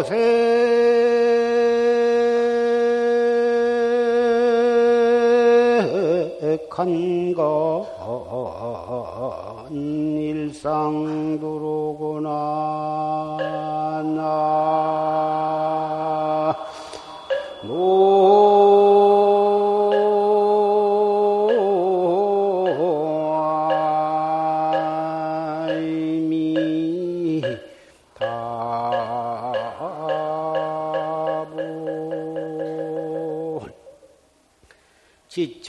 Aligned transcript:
노색한건 0.00 0.30
일상도로구나 9.70 12.30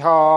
지차 0.02 0.31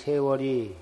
세월이 0.00 0.74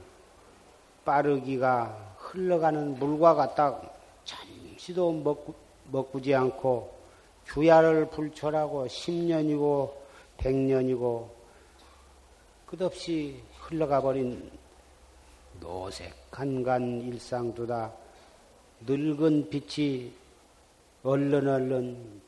빠르기가 1.04 2.14
흘러가는 2.18 2.96
물과 3.00 3.34
같다 3.34 3.80
잠시도 4.24 5.10
먹, 5.12 5.54
먹구지 5.90 6.34
않고 6.34 6.96
주야를 7.46 8.10
불철하고 8.10 8.86
10년이고 8.86 9.92
100년이고 10.36 11.28
끝없이 12.66 13.42
흘러가 13.62 14.00
버린 14.00 14.50
노색한간 15.58 17.00
일상두다. 17.00 17.92
늙은 18.86 19.50
빛이 19.50 20.12
얼른 21.02 21.48
얼른 21.48 22.22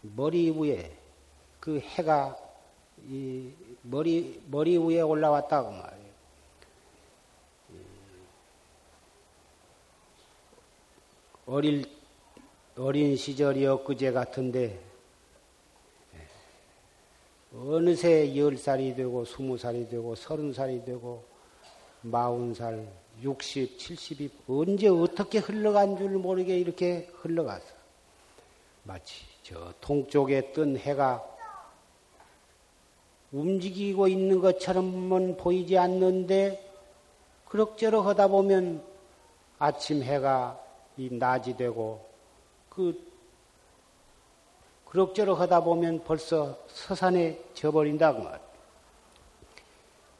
머리 0.00 0.50
위에 0.50 0.96
그 1.60 1.78
해가 1.80 2.34
이 3.06 3.50
머리 3.86 4.40
머리 4.46 4.78
위에 4.78 5.02
올라왔다고 5.02 5.70
말이에요. 5.70 6.04
어릴 11.46 11.84
어린 12.76 13.14
시절이 13.16 13.66
엊그제 13.66 14.12
같은데. 14.12 14.80
어느새 17.52 18.34
열 18.36 18.56
살이 18.56 18.96
되고 18.96 19.24
스무 19.24 19.56
살이 19.56 19.88
되고 19.88 20.14
서른 20.16 20.52
살이 20.52 20.84
되고 20.84 21.22
마흔 22.00 22.52
살, 22.52 22.88
육십, 23.22 23.78
칠십이 23.78 24.30
언제 24.48 24.88
어떻게 24.88 25.38
흘러간 25.38 25.96
줄 25.96 26.10
모르게 26.10 26.58
이렇게 26.58 27.08
흘러가서 27.20 27.64
마치 28.82 29.24
저 29.42 29.72
동쪽에 29.80 30.52
뜬 30.52 30.76
해가 30.76 31.33
움직이고 33.34 34.06
있는 34.06 34.40
것처럼은 34.40 35.36
보이지 35.36 35.76
않는데 35.76 36.64
그럭저럭 37.48 38.06
하다 38.06 38.28
보면 38.28 38.80
아침 39.58 40.02
해가 40.02 40.60
이 40.96 41.08
낮이 41.10 41.56
되고 41.56 42.06
그 42.70 43.12
그럭저럭 44.86 45.40
하다 45.40 45.64
보면 45.64 46.04
벌써 46.04 46.56
서산에 46.68 47.40
져버린다고 47.54 48.22
말. 48.22 48.40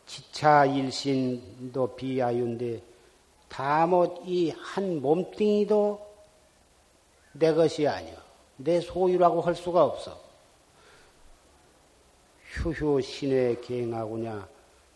지차 0.06 0.66
일신도 0.66 1.94
비하윤데 1.94 2.82
다못 3.48 4.22
이 4.26 4.52
한 4.58 5.00
몸뚱이도 5.00 6.04
내 7.32 7.54
것이 7.54 7.86
아니여 7.86 8.16
내 8.56 8.80
소유라고 8.80 9.40
할 9.40 9.54
수가 9.54 9.84
없어. 9.84 10.23
휴휴 12.54 13.00
신의 13.00 13.60
계행하구냐. 13.60 14.48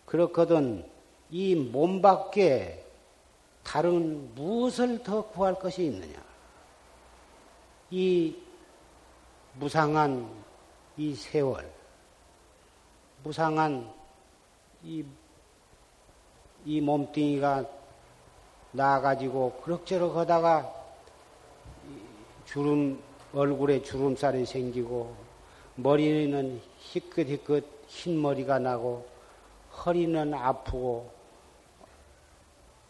그렇거든 0.06 0.84
이 1.30 1.54
몸 1.54 2.00
밖에 2.00 2.84
다른 3.62 4.34
무엇을 4.34 5.02
더 5.02 5.22
구할 5.22 5.54
것이 5.54 5.84
있느냐. 5.84 6.22
이 7.90 8.36
무상한 9.54 10.30
이 10.96 11.14
세월, 11.14 11.70
무상한 13.22 13.92
이, 14.82 15.04
이 16.64 16.80
몸뚱이가 16.80 17.64
나가지고 18.72 19.60
그럭저럭 19.62 20.16
하다가 20.16 20.74
주름, 22.46 23.02
얼굴에 23.34 23.82
주름살이 23.82 24.46
생기고 24.46 25.14
머리는 25.74 26.60
희끗희끗 26.78 27.64
흰 27.88 28.20
머리가 28.20 28.58
나고 28.58 29.06
허리는 29.84 30.34
아프고 30.34 31.10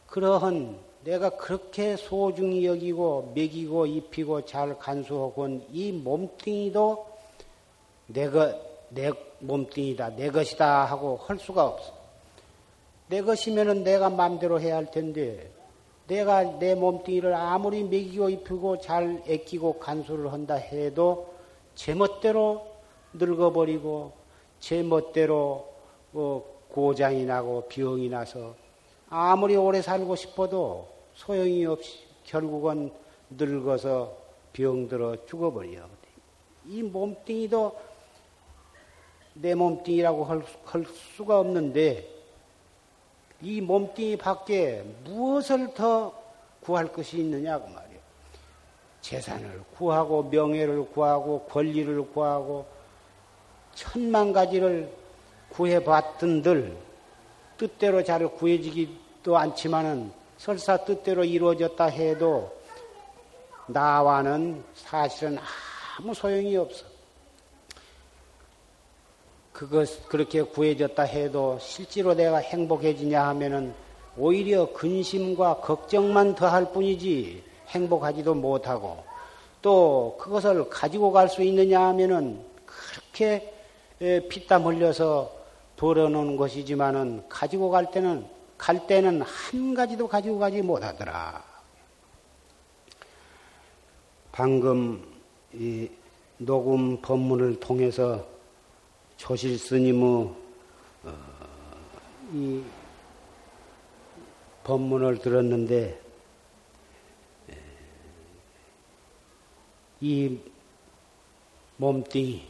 그러한 0.07 0.79
내가 1.05 1.31
그렇게 1.31 1.97
소중히 1.97 2.67
여기고 2.67 3.33
먹이고 3.35 3.87
입히고 3.87 4.45
잘 4.45 4.79
간수하고 4.79 5.67
이 5.71 5.93
몸뚱이도 5.93 7.07
내가 8.07 8.55
내 8.91 9.11
몸뚱이다 9.41 10.17
내 10.17 10.31
것이다 10.31 10.85
하고 10.85 11.17
할 11.17 11.39
수가 11.39 11.67
없어. 11.67 11.93
내 13.09 13.23
것이면은 13.23 13.85
내가 13.85 14.11
마음대로 14.11 14.61
해야 14.61 14.77
할 14.77 14.91
텐데 14.91 15.51
내가 16.09 16.43
내 16.59 16.75
몸뚱이를 16.75 17.35
아무리 17.35 17.85
먹이고 17.85 18.31
입히고 18.31 18.81
잘 18.81 19.23
애끼고 19.27 19.79
간수를 19.79 20.33
한다 20.33 20.55
해도 20.55 21.35
제멋대로 21.75 22.68
늙어버리고 23.15 24.13
제 24.61 24.83
멋대로 24.83 25.73
어, 26.13 26.43
고장이 26.71 27.25
나고 27.25 27.69
병이 27.69 28.09
나서 28.09 28.55
아무리 29.09 29.57
오래 29.57 29.81
살고 29.81 30.17
싶어도 30.17 30.89
소용이 31.15 31.65
없이 31.65 32.07
결국은 32.25 32.93
늙어서 33.31 34.17
병들어 34.53 35.25
죽어버려. 35.27 35.87
이 36.67 36.83
몸뚱이도 36.83 37.77
내 39.35 39.55
몸뚱이라고 39.55 40.25
할, 40.25 40.43
할 40.65 40.85
수가 40.85 41.41
없는데 41.41 42.07
이 43.41 43.61
몸뚱이 43.61 44.17
밖에 44.17 44.83
무엇을 45.05 45.73
더 45.75 46.13
구할 46.61 46.93
것이 46.93 47.19
있느냐고 47.19 47.69
말이요. 47.69 47.99
재산을 49.01 49.63
구하고 49.77 50.25
명예를 50.25 50.91
구하고 50.91 51.43
권리를 51.43 52.11
구하고 52.13 52.67
천만 53.79 54.33
가지를 54.33 54.93
구해봤던들 55.51 56.77
뜻대로 57.57 58.03
잘 58.03 58.27
구해지기도 58.27 59.37
않지만은 59.39 60.11
설사 60.37 60.77
뜻대로 60.79 61.25
이루어졌다 61.25 61.85
해도 61.85 62.53
나와는 63.69 64.65
사실은 64.75 65.39
아무 65.97 66.13
소용이 66.13 66.57
없어. 66.57 66.87
그것 69.53 70.09
그렇게 70.09 70.43
구해졌다 70.43 71.01
해도 71.05 71.57
실제로 71.61 72.15
내가 72.15 72.39
행복해지냐 72.39 73.29
하면은 73.29 73.73
오히려 74.17 74.73
근심과 74.73 75.59
걱정만 75.59 76.35
더할 76.35 76.73
뿐이지 76.73 77.45
행복하지도 77.69 78.35
못하고 78.35 79.05
또 79.63 80.17
그것을 80.21 80.69
가지고 80.69 81.13
갈 81.13 81.29
수 81.29 81.45
있느냐 81.45 81.81
하면은 81.89 82.45
그렇게 82.67 83.58
피땀 83.99 84.65
흘려서 84.65 85.33
돌아놓은 85.77 86.37
것이지만은 86.37 87.29
가지고 87.29 87.71
갈 87.71 87.91
때는 87.91 88.27
갈 88.57 88.87
때는 88.87 89.23
한 89.23 89.75
가지도 89.75 90.09
가지고 90.09 90.39
가지 90.39 90.63
못하더라. 90.63 91.43
방금 94.33 95.05
이 95.53 95.89
녹음 96.39 97.01
법문을 97.01 97.61
통해서 97.61 98.25
조실 99.17 99.59
스님의 99.59 100.03
어, 101.05 101.15
이 102.33 102.63
법문을 104.63 105.19
들었는데 105.19 106.01
이 110.01 110.39
몸뚱이, 111.77 112.47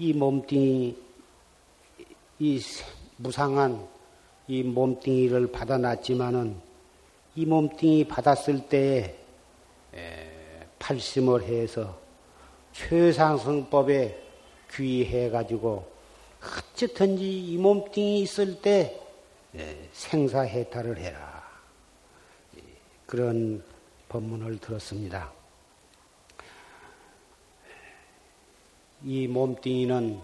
이 0.00 0.14
몸뚱이, 0.14 0.96
이 2.38 2.60
무상한 3.18 3.86
이 4.48 4.62
몸뚱이를 4.62 5.52
받아놨지만은 5.52 6.56
이 7.36 7.44
몸뚱이 7.44 8.08
받았을 8.08 8.66
때에 8.70 9.14
팔심을 10.78 11.42
해서 11.42 12.00
최상승법에 12.72 14.22
귀해가지고 14.72 15.86
어쨌든지 16.72 17.52
이 17.52 17.58
몸뚱이 17.58 18.22
있을 18.22 18.62
때 18.62 18.98
생사해탈을 19.92 20.96
해라. 20.96 21.44
그런 23.04 23.62
법문을 24.08 24.60
들었습니다. 24.60 25.39
이 29.04 29.26
몸뚱이는 29.26 30.20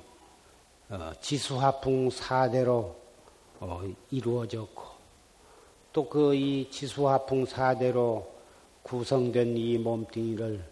어, 0.90 1.12
지수화풍 1.20 2.10
사대로 2.10 2.96
어, 3.60 3.82
이루어졌고 4.10 4.84
또 5.92 6.08
그 6.08 6.34
이 6.34 6.68
지수화풍 6.70 7.46
사대로 7.46 8.30
구성된 8.82 9.56
이 9.56 9.78
몸뚱이를 9.78 10.62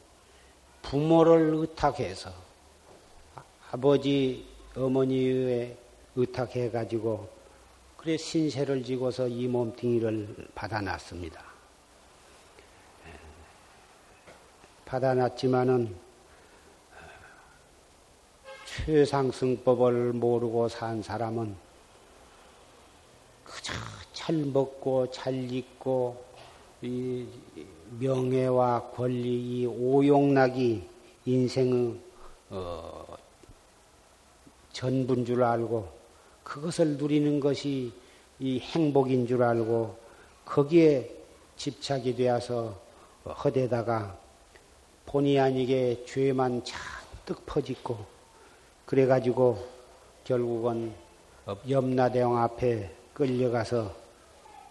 부모를 0.83 1.55
의탁해서 1.55 2.31
아버지 3.71 4.47
어머니에 4.77 5.77
의탁해 6.15 6.71
가지고 6.71 7.29
그래 7.97 8.19
신세를 8.19 8.85
지고서 8.85 9.27
이 9.27 9.49
몸뚱이를 9.49 10.49
받아놨습니다. 10.55 11.43
받아놨지만은 14.85 15.97
최상승법을 18.75 20.15
모르고 20.15 20.69
산 20.69 21.01
사람은 21.01 21.55
그저 23.45 23.73
잘 24.13 24.35
먹고 24.37 25.11
잘 25.11 25.35
입고 25.53 26.25
이 26.83 27.27
명예와 28.01 28.91
권리 28.91 29.61
이 29.61 29.67
오용락이 29.67 30.83
인생의 31.25 32.01
어, 32.51 33.17
전부인 34.73 35.25
줄 35.25 35.45
알고 35.45 35.89
그것을 36.43 36.97
누리는 36.97 37.39
것이 37.39 37.93
이 38.41 38.59
행복인 38.59 39.27
줄 39.27 39.43
알고 39.43 39.97
거기에 40.45 41.11
집착이 41.57 42.17
되어서 42.17 42.77
허대다가 43.25 44.19
본의 45.07 45.39
아니게 45.39 46.05
죄만 46.07 46.65
잔뜩 46.65 47.47
퍼짓고 47.47 48.14
그래가지고 48.87 49.59
결국은 50.25 50.93
염라대왕 51.69 52.39
앞에 52.39 52.91
끌려가서 53.13 53.93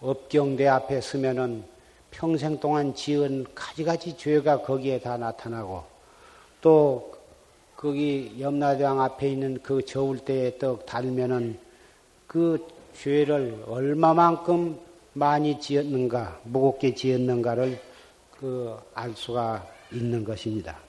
업경대 0.00 0.66
앞에 0.66 1.00
서면은 1.00 1.64
평생 2.10 2.58
동안 2.58 2.94
지은 2.94 3.46
가지가지 3.54 4.16
죄가 4.16 4.62
거기에 4.62 5.00
다 5.00 5.16
나타나고 5.16 5.82
또 6.60 7.14
거기 7.76 8.36
염라대왕 8.38 9.00
앞에 9.00 9.30
있는 9.30 9.58
그 9.62 9.84
저울 9.84 10.18
때에 10.18 10.58
떡 10.58 10.86
달면은 10.86 11.58
그 12.26 12.66
죄를 12.94 13.64
얼마만큼 13.66 14.78
많이 15.12 15.60
지었는가, 15.60 16.40
무겁게 16.44 16.94
지었는가를 16.94 17.80
그 18.38 18.76
알 18.94 19.12
수가 19.14 19.66
있는 19.92 20.24
것입니다. 20.24 20.83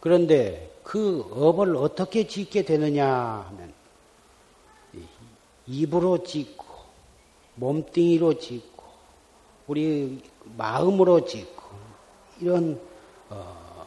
그런데 0.00 0.70
그 0.82 1.20
업을 1.30 1.76
어떻게 1.76 2.26
짓게 2.26 2.64
되느냐 2.64 3.06
하면 3.06 3.72
입으로 5.66 6.24
짓고 6.24 6.66
몸뚱이로 7.56 8.38
짓고 8.38 8.82
우리 9.66 10.22
마음으로 10.56 11.24
짓고 11.24 11.62
이런 12.40 12.80
어 13.28 13.86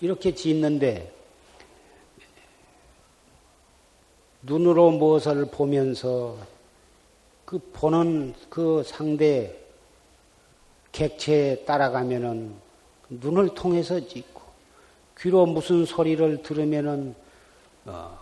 이렇게 0.00 0.34
짓는데 0.34 1.12
눈으로 4.42 4.92
무엇을 4.92 5.46
보면서 5.46 6.36
그 7.44 7.58
보는 7.72 8.34
그 8.48 8.82
상대 8.84 9.58
객체에 10.92 11.64
따라가면은 11.64 12.65
눈을 13.08 13.54
통해서 13.54 14.00
찍고 14.00 14.42
귀로 15.18 15.46
무슨 15.46 15.84
소리를 15.84 16.42
들으면은 16.42 17.14
어, 17.84 18.18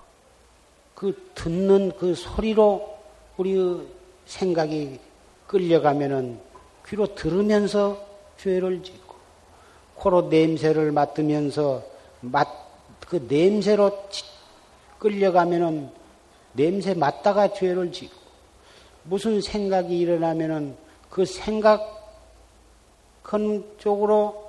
그 0.94 1.30
듣는 1.34 1.92
그 1.98 2.14
소리로 2.14 2.98
우리 3.36 3.80
생각이 4.26 5.00
끌려가면은 5.46 6.38
귀로 6.86 7.14
들으면서 7.14 8.04
죄를 8.36 8.82
짓고 8.82 9.14
코로 9.96 10.22
냄새를 10.28 10.92
맡으면서 10.92 11.82
맛 12.20 12.64
그 13.08 13.24
냄새로 13.28 14.08
끌려가면은 14.98 15.90
냄새 16.52 16.94
맡다가 16.94 17.52
죄를 17.52 17.92
짓고 17.92 18.16
무슨 19.04 19.40
생각이 19.40 19.98
일어나면은 19.98 20.76
그 21.10 21.24
생각 21.24 21.80
큰 23.22 23.64
쪽으로 23.78 24.43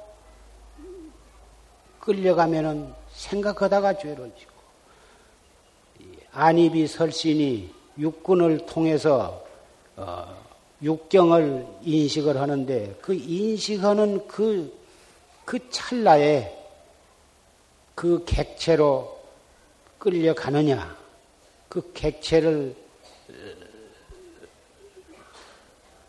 끌려가면은 2.06 2.94
생각하다가 3.14 3.98
죄를 3.98 4.32
지고 4.38 4.54
안입이 6.32 6.88
설신이 6.88 7.74
육군을 7.98 8.66
통해서 8.66 9.44
어, 9.96 10.46
육경을 10.82 11.66
인식을 11.82 12.40
하는데 12.40 12.96
그 13.02 13.14
인식하는 13.14 14.28
그, 14.28 14.78
그 15.46 15.70
찰나에 15.70 16.54
그 17.96 18.24
객체로 18.26 19.18
끌려가느냐, 19.98 20.96
그 21.70 21.94
객체를 21.94 22.76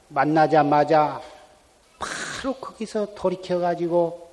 만나자마자 0.09 1.23
바로 1.99 2.55
거기서 2.55 3.15
돌이켜가지고 3.15 4.26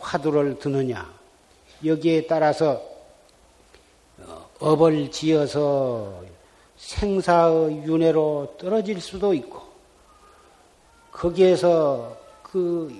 화두를 0.00 0.58
드느냐 0.58 1.12
여기에 1.84 2.26
따라서 2.26 2.82
어, 4.18 4.50
업을 4.58 5.10
지어서 5.10 6.22
생사의 6.76 7.84
윤회로 7.84 8.56
떨어질 8.58 9.00
수도 9.00 9.32
있고 9.34 9.62
거기에서 11.12 12.16
그 12.42 12.92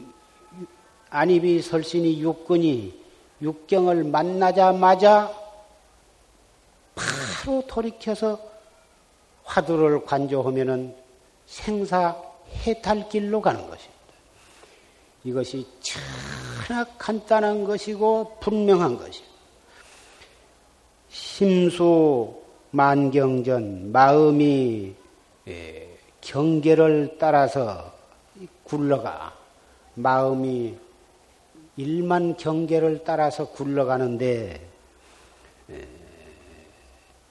안입이 1.11 1.63
설신이 1.63 2.21
육근이 2.21 3.01
육경을 3.43 4.05
만나자마자 4.05 5.35
바로 6.95 7.63
돌이켜서 7.67 8.39
화두를 9.45 10.05
관조하면은 10.05 10.95
생사 11.47 12.17
해탈길로 12.65 13.41
가는 13.41 13.61
것입니다. 13.69 14.01
이것이 15.25 15.67
천하 16.71 16.85
간단한 16.99 17.65
것이고 17.65 18.37
분명한 18.39 18.97
것이. 18.97 19.25
심수 21.09 22.41
만경전 22.71 23.91
마음이 23.91 24.95
예, 25.49 25.99
경계를 26.21 27.17
따라서 27.19 27.93
굴러가 28.63 29.37
마음이 29.95 30.77
일만 31.77 32.37
경계를 32.37 33.03
따라서 33.05 33.49
굴러가는데 33.49 34.65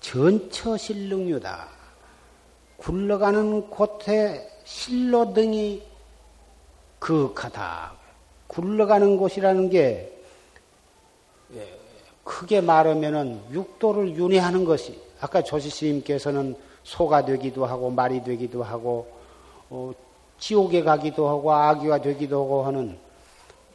전처실능유다. 0.02 1.70
굴러가는 2.76 3.70
곳에 3.70 4.52
실로 4.66 5.34
등이 5.34 5.82
그윽하다. 7.00 7.99
굴러가는 8.50 9.18
곳이라는 9.18 9.70
게 9.70 10.12
예, 11.56 11.80
크게 12.24 12.62
말하면은 12.62 13.42
육도를 13.52 14.16
윤회하는 14.16 14.66
것이 14.66 15.00
아까 15.22 15.42
조시스님께서는 15.42 16.56
소가 16.84 17.26
되기도 17.26 17.66
하고 17.66 17.90
말이 17.90 18.24
되기도 18.24 18.64
하고 18.64 19.08
어, 19.70 19.92
지옥에 20.40 20.84
가기도 20.84 21.30
하고 21.30 21.54
아기가 21.54 22.02
되기도 22.02 22.44
하고 22.44 22.64
하는 22.64 22.98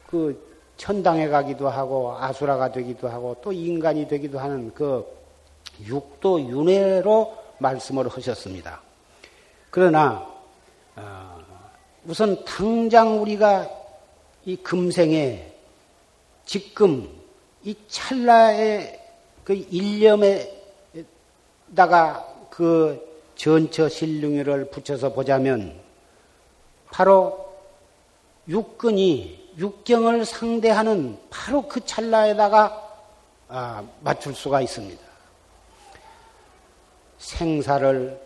그 0.07 0.43
천당에 0.77 1.29
가기도 1.29 1.69
하고 1.69 2.17
아수라가 2.17 2.71
되기도 2.71 3.07
하고 3.07 3.35
또 3.41 3.53
인간이 3.53 4.07
되기도 4.07 4.39
하는 4.39 4.73
그 4.73 5.05
육도 5.85 6.41
윤회로 6.41 7.33
말씀을 7.59 8.09
하셨습니다. 8.09 8.81
그러나 9.69 10.27
어, 10.97 11.39
우선 12.05 12.43
당장 12.43 13.21
우리가 13.21 13.84
이 14.45 14.55
금생에 14.57 15.51
지금 16.45 17.09
이 17.63 17.75
찰나의 17.87 19.01
그 19.43 19.53
일념에다가 19.53 20.47
그 22.51 23.03
전처 23.35 23.89
실능회를 23.89 24.69
붙여서 24.69 25.13
보자면 25.13 25.79
바로 26.91 27.53
육근이 28.47 29.53
육경을 29.57 30.25
상대하는 30.25 31.17
바로 31.29 31.67
그 31.67 31.83
찰나에다가 31.83 32.83
아, 33.47 33.83
맞출 34.01 34.35
수가 34.35 34.61
있습니다. 34.61 35.03
생사를 37.17 38.19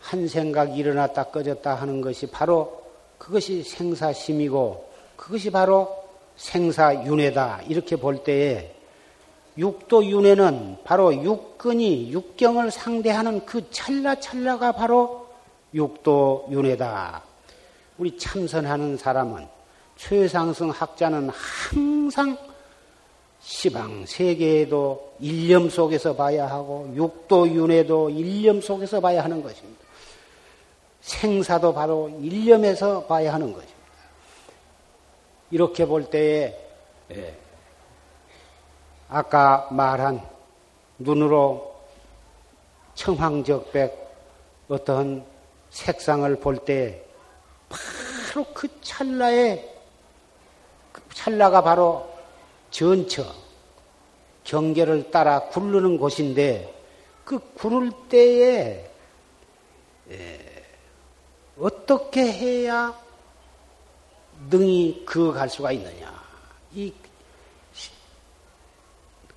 한 0.00 0.28
생각 0.28 0.78
일어났다 0.78 1.24
꺼졌다 1.24 1.74
하는 1.74 2.00
것이 2.00 2.26
바로 2.26 2.82
그것이 3.18 3.62
생사심이고 3.62 4.87
그것이 5.18 5.50
바로 5.50 6.04
생사윤회다 6.36 7.62
이렇게 7.68 7.96
볼 7.96 8.22
때에 8.22 8.74
육도윤회는 9.58 10.78
바로 10.84 11.12
육근이 11.12 12.12
육경을 12.12 12.70
상대하는 12.70 13.44
그 13.44 13.68
찰나찰나가 13.70 14.72
바로 14.72 15.26
육도윤회다. 15.74 17.22
우리 17.98 18.16
참선하는 18.16 18.96
사람은 18.96 19.48
최상승 19.96 20.70
학자는 20.70 21.28
항상 21.30 22.38
시방 23.40 24.06
세계에도 24.06 25.14
일념 25.18 25.68
속에서 25.68 26.14
봐야 26.14 26.46
하고 26.46 26.88
육도윤회도 26.94 28.10
일념 28.10 28.60
속에서 28.60 29.00
봐야 29.00 29.24
하는 29.24 29.42
것입니다. 29.42 29.80
생사도 31.00 31.74
바로 31.74 32.08
일념에서 32.22 33.04
봐야 33.06 33.34
하는 33.34 33.52
것입니다. 33.52 33.77
이렇게 35.50 35.86
볼 35.86 36.10
때에 36.10 36.56
예, 37.10 37.36
아까 39.08 39.66
말한 39.70 40.20
눈으로 40.98 41.74
청황적백 42.94 44.08
어떤 44.68 45.24
색상을 45.70 46.36
볼때 46.40 47.02
바로 47.68 48.44
그 48.52 48.68
찰나에 48.80 49.64
그 50.92 51.02
찰나가 51.14 51.62
바로 51.62 52.08
전처 52.70 53.24
경계를 54.44 55.10
따라 55.10 55.40
굴르는 55.48 55.98
곳인데 55.98 56.74
그 57.24 57.38
구를 57.54 57.90
때에 58.08 58.90
어떻게 61.58 62.32
해야 62.32 63.07
능이 64.50 65.04
그갈 65.04 65.48
수가 65.48 65.72
있느냐? 65.72 66.12
이 66.72 66.92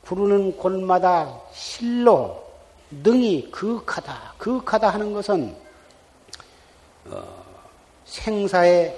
구르는 0.01 0.57
곳마다 0.57 1.39
실로 1.53 2.45
능이 2.91 3.49
그윽하다, 3.51 4.35
그윽하다 4.37 4.89
하는 4.89 5.13
것은 5.13 5.55
어, 7.05 7.43
생사에 8.05 8.93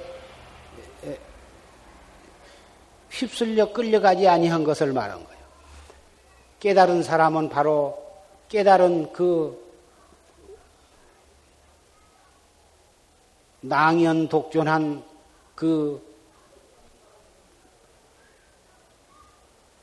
휩쓸려 3.13 3.72
끌려가지 3.72 4.27
아니한 4.27 4.63
것을 4.63 4.91
말한 4.91 5.24
거예요. 5.24 5.43
깨달은 6.60 7.03
사람은 7.03 7.50
바로 7.50 8.01
깨달은 8.50 9.13
그 9.13 9.62
낭연 13.62 14.29
독존한 14.29 15.03
그, 15.63 16.01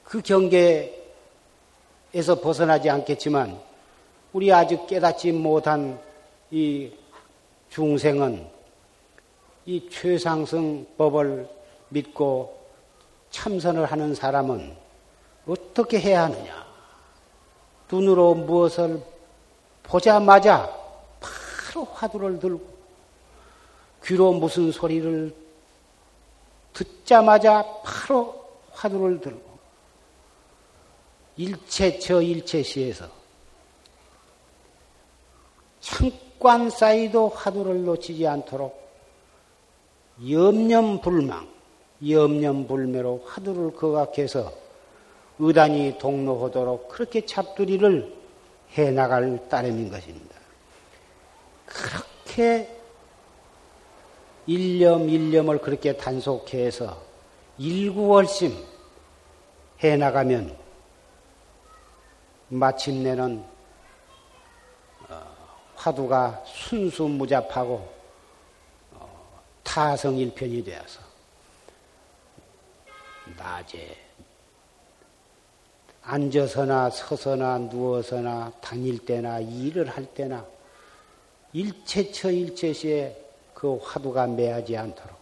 그 0.04 0.20
경계에서 0.20 0.92
벗어나지 2.42 2.90
않겠지만, 2.90 3.58
우리 4.34 4.52
아직 4.52 4.87
깨닫지 4.87 5.32
못한 5.32 5.99
이 6.50 6.92
중생은 7.70 8.46
이 9.64 9.88
최상승 9.88 10.87
법을 10.99 11.49
믿고 11.88 12.60
참선을 13.30 13.87
하는 13.87 14.14
사람은 14.14 14.76
어떻게 15.46 15.99
해야 15.99 16.25
하느냐? 16.25 16.66
눈으로 17.90 18.34
무엇을 18.34 19.02
보자마자 19.82 20.70
바로 21.20 21.87
화두를 21.87 22.38
들고 22.38 22.68
귀로 24.04 24.34
무슨 24.34 24.70
소리를 24.70 25.39
듣자마자 26.72 27.64
바로 27.82 28.44
화두를 28.72 29.20
들고 29.20 29.50
일체 31.36 31.98
저 31.98 32.20
일체시에서 32.20 33.08
창관 35.80 36.70
사이도 36.70 37.28
화두를 37.28 37.84
놓치지 37.84 38.26
않도록 38.26 38.78
염념불망, 40.28 41.48
염념불매로 42.06 43.24
화두를 43.26 43.72
거각해서 43.72 44.52
의단이 45.38 45.96
동로하도록 45.98 46.88
그렇게 46.88 47.24
잡두리를 47.24 48.14
해나갈 48.72 49.48
따름인 49.48 49.90
것입니다. 49.90 50.36
그렇게 51.64 52.79
일념 54.47 55.09
일념을 55.09 55.59
그렇게 55.61 55.97
단속해서 55.97 57.00
일구월심 57.59 58.56
해나가면 59.80 60.56
마침내는 62.49 63.44
어, 65.09 65.37
화두가 65.76 66.42
순수무잡하고 66.47 67.88
어, 68.92 69.42
타성일편이 69.62 70.64
되어서 70.64 71.00
낮에 73.37 73.97
앉아서나 76.02 76.90
서서나 76.90 77.59
누워서나 77.59 78.52
다닐 78.61 78.99
때나 79.04 79.38
일을 79.38 79.88
할 79.88 80.06
때나 80.06 80.44
일체처 81.52 82.30
일체시에 82.30 83.29
그 83.60 83.76
화두가 83.82 84.26
매하지 84.26 84.74
않도록 84.74 85.14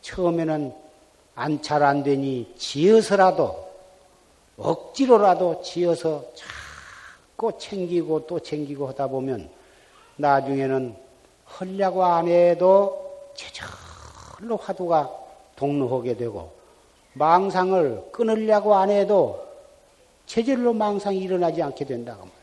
처음에는 0.00 0.74
안 1.34 1.60
잘 1.60 1.82
안 1.82 2.02
되니 2.02 2.54
지어서라도 2.56 3.70
억지로라도 4.56 5.60
지어서 5.62 6.24
자꾸 6.34 7.52
챙기고 7.58 8.26
또 8.26 8.40
챙기고 8.40 8.88
하다 8.88 9.08
보면 9.08 9.50
나중에는 10.16 10.96
헐려고 11.60 12.06
안 12.06 12.26
해도 12.28 13.20
제절로 13.34 14.56
화두가 14.56 15.10
동로하게 15.56 16.16
되고 16.16 16.52
망상을 17.12 18.12
끊으려고 18.12 18.74
안 18.74 18.88
해도 18.88 19.46
제절로 20.24 20.72
망상이 20.72 21.18
일어나지 21.18 21.62
않게 21.62 21.84
된다고 21.84 22.20
말이에요. 22.20 22.42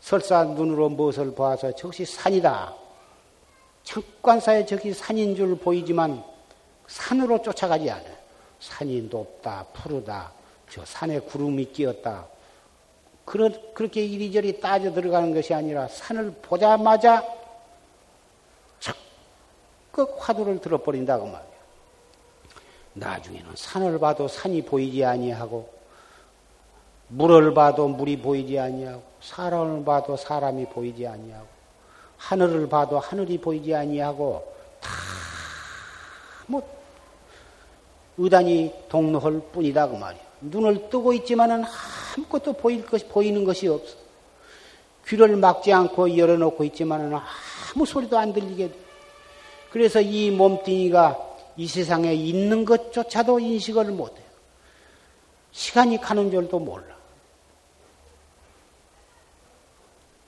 설사 0.00 0.44
눈으로 0.44 0.88
무엇을 0.88 1.34
봐서 1.34 1.70
적시 1.72 2.06
산이다. 2.06 2.83
창관사에 3.84 4.66
저기 4.66 4.92
산인 4.92 5.36
줄 5.36 5.56
보이지만 5.56 6.24
산으로 6.86 7.42
쫓아가지 7.42 7.90
않아요. 7.90 8.14
산이 8.60 9.02
높다, 9.02 9.66
푸르다, 9.72 10.32
저 10.70 10.84
산에 10.84 11.20
구름이 11.20 11.72
끼었다. 11.72 12.26
그렇, 13.24 13.50
그렇게 13.72 14.04
이리저리 14.04 14.60
따져 14.60 14.92
들어가는 14.92 15.32
것이 15.32 15.54
아니라 15.54 15.88
산을 15.88 16.32
보자마자 16.42 17.24
적극 18.80 20.16
화두를 20.18 20.60
들어버린다고 20.60 21.26
말이에요. 21.26 21.54
나중에는 22.94 23.50
산을 23.54 23.98
봐도 23.98 24.28
산이 24.28 24.62
보이지 24.62 25.04
아니하고 25.04 25.72
물을 27.08 27.52
봐도 27.52 27.88
물이 27.88 28.18
보이지 28.18 28.58
아니하고 28.58 29.02
사람을 29.20 29.84
봐도 29.84 30.16
사람이 30.16 30.66
보이지 30.66 31.06
아니하고 31.06 31.53
하늘을 32.24 32.68
봐도 32.68 32.98
하늘이 32.98 33.38
보이지 33.38 33.74
아니하고 33.74 34.54
다뭐 36.46 36.62
의단이 38.16 38.72
동로할 38.88 39.40
뿐이다 39.52 39.88
그 39.88 39.96
말이야. 39.96 40.22
눈을 40.40 40.88
뜨고 40.88 41.12
있지만은 41.14 41.64
아무것도 42.16 42.54
보일 42.54 42.86
것 42.86 43.06
보이는 43.08 43.44
것이 43.44 43.68
없어. 43.68 43.96
귀를 45.06 45.36
막지 45.36 45.72
않고 45.72 46.16
열어놓고 46.16 46.64
있지만은 46.64 47.12
아무 47.14 47.84
소리도 47.84 48.16
안 48.16 48.32
들리게 48.32 48.68
돼. 48.68 48.78
그래서 49.70 50.00
이 50.00 50.30
몸뚱이가 50.30 51.18
이 51.56 51.66
세상에 51.66 52.14
있는 52.14 52.64
것조차도 52.64 53.40
인식을 53.40 53.86
못해요. 53.86 54.24
시간이 55.52 56.00
가는 56.00 56.30
줄도 56.30 56.58
몰라. 56.58 56.94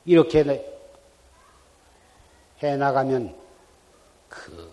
이렇게 0.05 0.45
해 2.63 2.77
나가면 2.77 3.35
그 4.29 4.71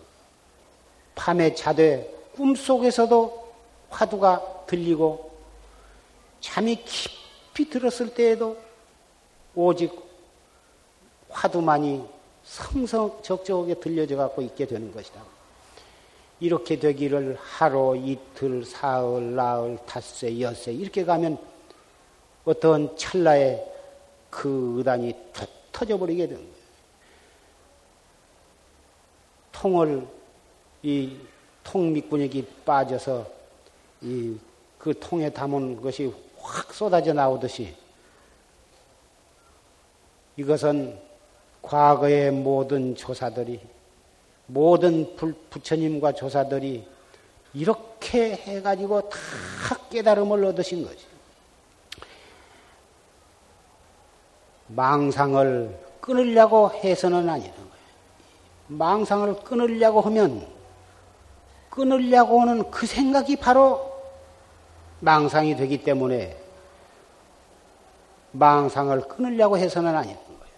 밤에 1.14 1.54
자되 1.54 2.12
꿈속에서도 2.34 3.52
화두가 3.90 4.64
들리고 4.66 5.30
잠이 6.40 6.82
깊이 6.84 7.70
들었을 7.70 8.14
때에도 8.14 8.56
오직 9.54 9.92
화두만이 11.30 12.04
성성적적하게 12.44 13.74
들려져 13.80 14.16
갖고 14.16 14.42
있게 14.42 14.66
되는 14.66 14.92
것이다. 14.92 15.22
이렇게 16.40 16.78
되기를 16.78 17.38
하루, 17.40 17.96
이틀, 17.96 18.64
사흘, 18.64 19.34
나흘, 19.34 19.78
닷새, 19.86 20.40
엿새 20.40 20.72
이렇게 20.72 21.04
가면 21.04 21.38
어떤 22.44 22.96
찰나에 22.96 23.64
그 24.28 24.74
의단이 24.78 25.14
툭 25.32 25.48
터져버리게 25.72 26.26
되는 26.26 26.42
거예요. 26.42 26.63
통을 29.64 30.06
이 30.82 31.16
통밑구녕이 31.62 32.46
빠져서 32.64 33.26
이 34.02 34.38
그 34.84 34.92
통에 35.00 35.30
담은 35.30 35.80
것이 35.80 36.12
확 36.38 36.74
쏟아져 36.74 37.14
나오듯이 37.14 37.74
이것은 40.36 41.00
과거의 41.62 42.30
모든 42.30 42.94
조사들이 42.94 43.62
모든 44.44 45.16
부처님과 45.48 46.12
조사들이 46.12 46.86
이렇게 47.54 48.34
해가지고 48.34 49.08
다 49.08 49.18
깨달음을 49.88 50.44
얻으신 50.44 50.84
거지. 50.84 51.06
망상을 54.66 55.80
끊으려고 56.02 56.70
해서는 56.72 57.26
거예요. 57.26 57.63
망상을 58.68 59.42
끊으려고 59.44 60.00
하면 60.02 60.46
끊으려고 61.70 62.40
하는 62.40 62.70
그 62.70 62.86
생각이 62.86 63.36
바로 63.36 63.92
망상이 65.00 65.56
되기 65.56 65.82
때문에 65.82 66.36
망상을 68.32 69.00
끊으려고 69.02 69.58
해서는 69.58 69.94
아니는 69.94 70.16
거예요. 70.16 70.54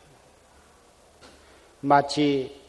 마치 1.80 2.60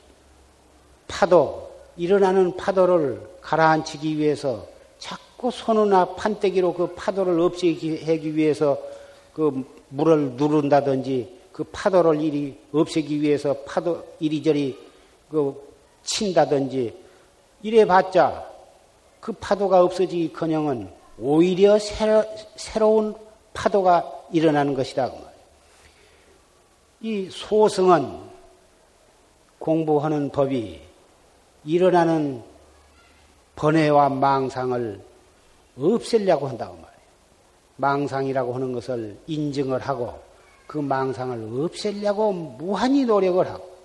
파도, 1.08 1.72
일어나는 1.96 2.58
파도를 2.58 3.22
가라앉히기 3.42 4.18
위해서 4.18 4.66
자꾸 4.98 5.52
손이나 5.52 6.16
판때기로 6.16 6.74
그 6.74 6.94
파도를 6.96 7.40
없애기 7.40 8.36
위해서 8.36 8.78
그 9.34 9.64
물을 9.90 10.32
누른다든지 10.32 11.38
그 11.52 11.64
파도를 11.66 12.22
이리 12.22 12.58
없애기 12.74 13.22
위해서 13.22 13.56
파도 13.66 14.06
이리저리 14.20 14.87
그 15.30 15.56
친다든지 16.04 16.98
이래 17.64 17.86
봤자 17.86 18.48
그 19.20 19.32
파도가 19.34 19.84
없어지기 19.84 20.34
커녕은 20.34 20.90
오히려 21.20 21.80
새로, 21.80 22.24
새로운 22.56 23.16
파도가 23.54 24.26
일어나는 24.32 24.74
것이다. 24.74 25.12
그이 27.02 27.30
소승은 27.30 28.28
공부하는 29.60 30.30
법이 30.30 30.82
일어나는 31.66 32.44
번뇌와 33.56 34.10
망상을 34.10 35.02
없애려고 35.78 36.48
한다고 36.48 36.76
말이에요. 36.76 36.98
망상이라고 37.78 38.54
하는 38.54 38.72
것을 38.72 39.18
인증을 39.28 39.80
하고 39.80 40.20
그 40.68 40.78
망상을 40.78 41.64
없애려고 41.64 42.32
무한히 42.34 43.06
노력을 43.06 43.46
하고 43.48 43.78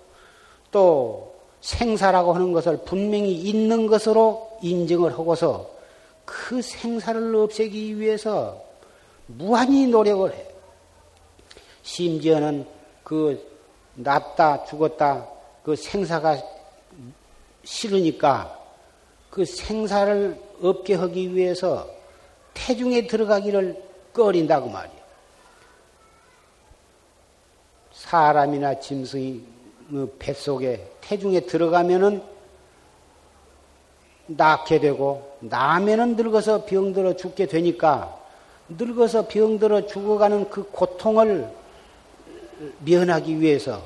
또 0.71 1.32
생사라고 1.63 2.33
하는 2.33 2.51
것을 2.51 2.77
분명히 2.83 3.33
있는 3.33 3.87
것으로 3.87 4.57
인증을 4.61 5.13
하고서 5.13 5.69
그 6.25 6.61
생사를 6.61 7.33
없애기 7.33 7.99
위해서 7.99 8.61
무한히 9.27 9.87
노력을 9.87 10.31
해. 10.33 10.45
심지어는 11.83 12.67
그 13.03 13.41
낫다 13.95 14.65
죽었다 14.65 15.25
그 15.63 15.77
생사가 15.77 16.37
싫으니까 17.63 18.59
그 19.29 19.45
생사를 19.45 20.37
없게 20.61 20.95
하기 20.95 21.33
위해서 21.33 21.87
태중에 22.53 23.07
들어가기를 23.07 23.81
꺼린다고 24.13 24.67
말이야. 24.69 25.03
사람이나 27.93 28.81
짐승이 28.81 29.39
그 29.39 29.52
뱃속에 30.19 30.87
태중에 31.01 31.41
들어가면은 31.41 32.21
낳게 34.27 34.79
되고 34.79 35.37
나면은 35.39 36.15
늙어서 36.15 36.65
병들어 36.65 37.15
죽게 37.15 37.47
되니까 37.47 38.17
늙어서 38.69 39.27
병들어 39.27 39.85
죽어가는 39.85 40.49
그 40.49 40.63
고통을 40.71 41.49
면하기 42.79 43.41
위해서 43.41 43.81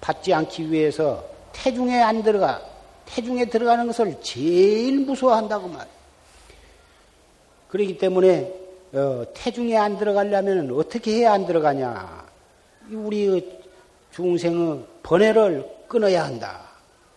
받지 0.00 0.32
않기 0.32 0.70
위해서 0.70 1.24
태중에 1.52 2.00
안 2.00 2.22
들어가 2.22 2.60
태중에 3.06 3.46
들어가는 3.46 3.86
것을 3.86 4.16
제일 4.22 5.00
무서워한다고 5.00 5.68
말이야. 5.68 6.00
그렇기 7.68 7.98
때문에 7.98 8.54
어, 8.92 9.24
태중에 9.34 9.76
안 9.76 9.98
들어가려면 9.98 10.70
어떻게 10.72 11.12
해야 11.12 11.32
안 11.32 11.46
들어가냐? 11.46 12.26
우리 12.92 13.59
중생의 14.20 14.84
번뇌를 15.02 15.66
끊어야 15.88 16.24
한다. 16.24 16.60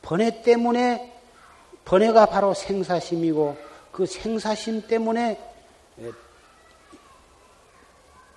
번뇌 0.02 0.42
때문에 0.42 1.12
번뇌가 1.84 2.28
바로 2.28 2.54
생사심이고 2.54 3.58
그 3.92 4.06
생사심 4.06 4.88
때문에 4.88 5.38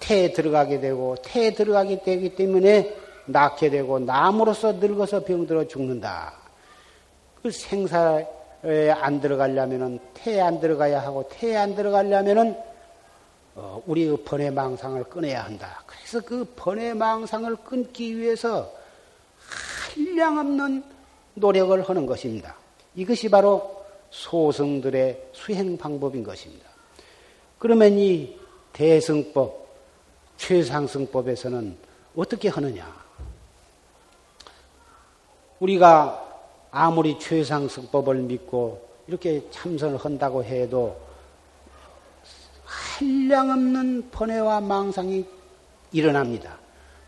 태에 0.01 0.33
들어가게 0.33 0.81
되고 0.81 1.15
태에 1.23 1.55
들어가게 1.55 2.03
되기 2.03 2.35
때문에 2.35 2.93
낳게 3.27 3.71
되고 3.71 4.01
남으로서 4.01 4.73
늙어서 4.73 5.23
병들어 5.25 5.69
죽는다. 5.69 6.35
그 7.43 7.53
생사에 7.53 8.91
안 8.91 9.21
들어가려면은 9.21 10.01
태에 10.13 10.41
안 10.41 10.59
들어가야 10.59 11.01
하고 11.01 11.29
태에 11.29 11.57
안 11.57 11.77
들어가려면은 11.77 12.57
어, 13.55 13.81
우리 13.87 14.05
의 14.05 14.17
번외 14.25 14.51
망상을 14.51 15.05
끊어야 15.05 15.45
한다. 15.45 15.83
그래서 16.07 16.25
그 16.25 16.45
번외 16.55 16.95
망상을 16.95 17.57
끊기 17.65 18.17
위해서 18.17 18.73
한량없는 19.93 20.85
노력을 21.35 21.83
하는 21.83 22.07
것입니다. 22.07 22.55
이것이 22.95 23.29
바로 23.29 23.85
소승들의 24.11 25.31
수행 25.33 25.77
방법인 25.77 26.23
것입니다. 26.23 26.65
그러면 27.59 27.99
이 27.99 28.39
대승법, 28.73 29.67
최상승법에서는 30.37 31.77
어떻게 32.15 32.51
하느냐? 32.51 32.87
우리가 35.59 36.23
아무리 36.71 37.19
최상승법을 37.19 38.15
믿고 38.19 38.89
이렇게 39.09 39.45
참선을 39.51 39.97
한다고 39.97 40.45
해도 40.45 41.01
한량없는 42.65 44.11
번뇌와 44.13 44.61
망상이 44.61 45.35
일어납니다. 45.93 46.59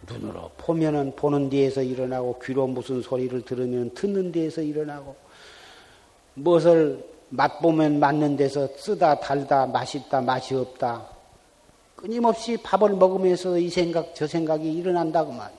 눈으로 0.09 0.51
보면은 0.57 1.15
보는 1.17 1.51
데에서 1.51 1.83
일어나고 1.83 2.39
귀로 2.45 2.67
무슨 2.67 3.03
소리를 3.03 3.43
들으면 3.43 3.93
듣는 3.95 4.33
데에서 4.33 4.63
일어나고 4.63 5.17
무엇을 6.35 7.05
맛보면 7.31 7.99
맞는 7.99 8.37
데서 8.37 8.69
쓰다 8.77 9.21
달다 9.21 9.67
맛있다 9.67 10.21
맛이 10.21 10.55
없다 10.55 11.19
끊임없이 11.99 12.57
밥을 12.59 12.91
먹으면서 12.91 13.59
이 13.59 13.69
생각 13.69 14.15
저 14.15 14.25
생각이 14.27 14.73
일어난다고 14.73 15.33
말. 15.33 15.51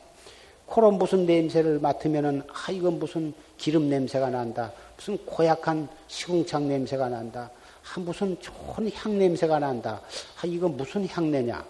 코로 0.67 0.91
무슨 0.91 1.25
냄새를 1.25 1.79
맡으면은 1.79 2.43
아 2.47 2.71
이건 2.71 2.97
무슨 2.97 3.33
기름 3.57 3.89
냄새가 3.89 4.29
난다. 4.29 4.71
무슨 4.95 5.17
고약한 5.25 5.89
시궁창 6.07 6.69
냄새가 6.69 7.09
난다. 7.09 7.51
아 7.93 7.99
무슨 7.99 8.39
좋은 8.39 8.89
향 8.93 9.19
냄새가 9.19 9.59
난다. 9.59 9.99
아 10.41 10.47
이건 10.47 10.77
무슨 10.77 11.05
향내냐. 11.05 11.61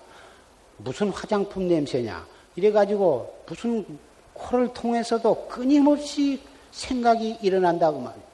무슨 0.80 1.10
화장품 1.10 1.68
냄새냐. 1.68 2.26
이래가지고 2.56 3.44
무슨 3.48 4.00
코를 4.34 4.74
통해서도 4.74 5.48
끊임없이 5.48 6.42
생각이 6.72 7.38
일어난다고 7.42 8.00
말이에요. 8.00 8.30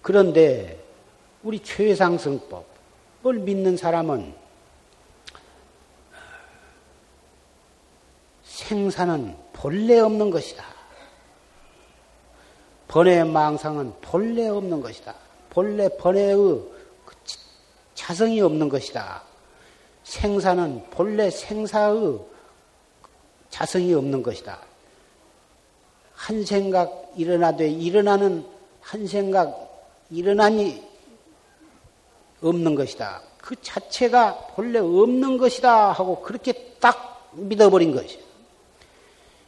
그런데 0.00 0.82
우리 1.42 1.60
최상승법을 1.60 2.64
믿는 3.40 3.76
사람은 3.76 4.34
생사는 8.44 9.36
본래 9.52 9.98
없는 9.98 10.30
것이다. 10.30 10.64
번외 12.88 13.24
망상은 13.24 13.94
본래 14.02 14.48
없는 14.48 14.80
것이다. 14.82 15.14
본래 15.50 15.88
번외의 15.98 16.36
그 16.36 17.14
자성이 17.94 18.40
없는 18.40 18.68
것이다. 18.68 19.22
생사는 20.04 20.82
본래 20.90 21.30
생사의 21.30 22.18
자성이 23.50 23.94
없는 23.94 24.22
것이다. 24.22 24.58
한 26.14 26.44
생각 26.44 27.12
일어나되 27.16 27.68
일어나는 27.68 28.44
한 28.80 29.06
생각 29.06 29.70
일어나니 30.10 30.82
없는 32.42 32.74
것이다. 32.74 33.22
그 33.38 33.56
자체가 33.60 34.52
본래 34.54 34.78
없는 34.78 35.38
것이다 35.38 35.92
하고 35.92 36.20
그렇게 36.22 36.52
딱 36.80 37.30
믿어버린 37.32 37.94
것이요. 37.94 38.20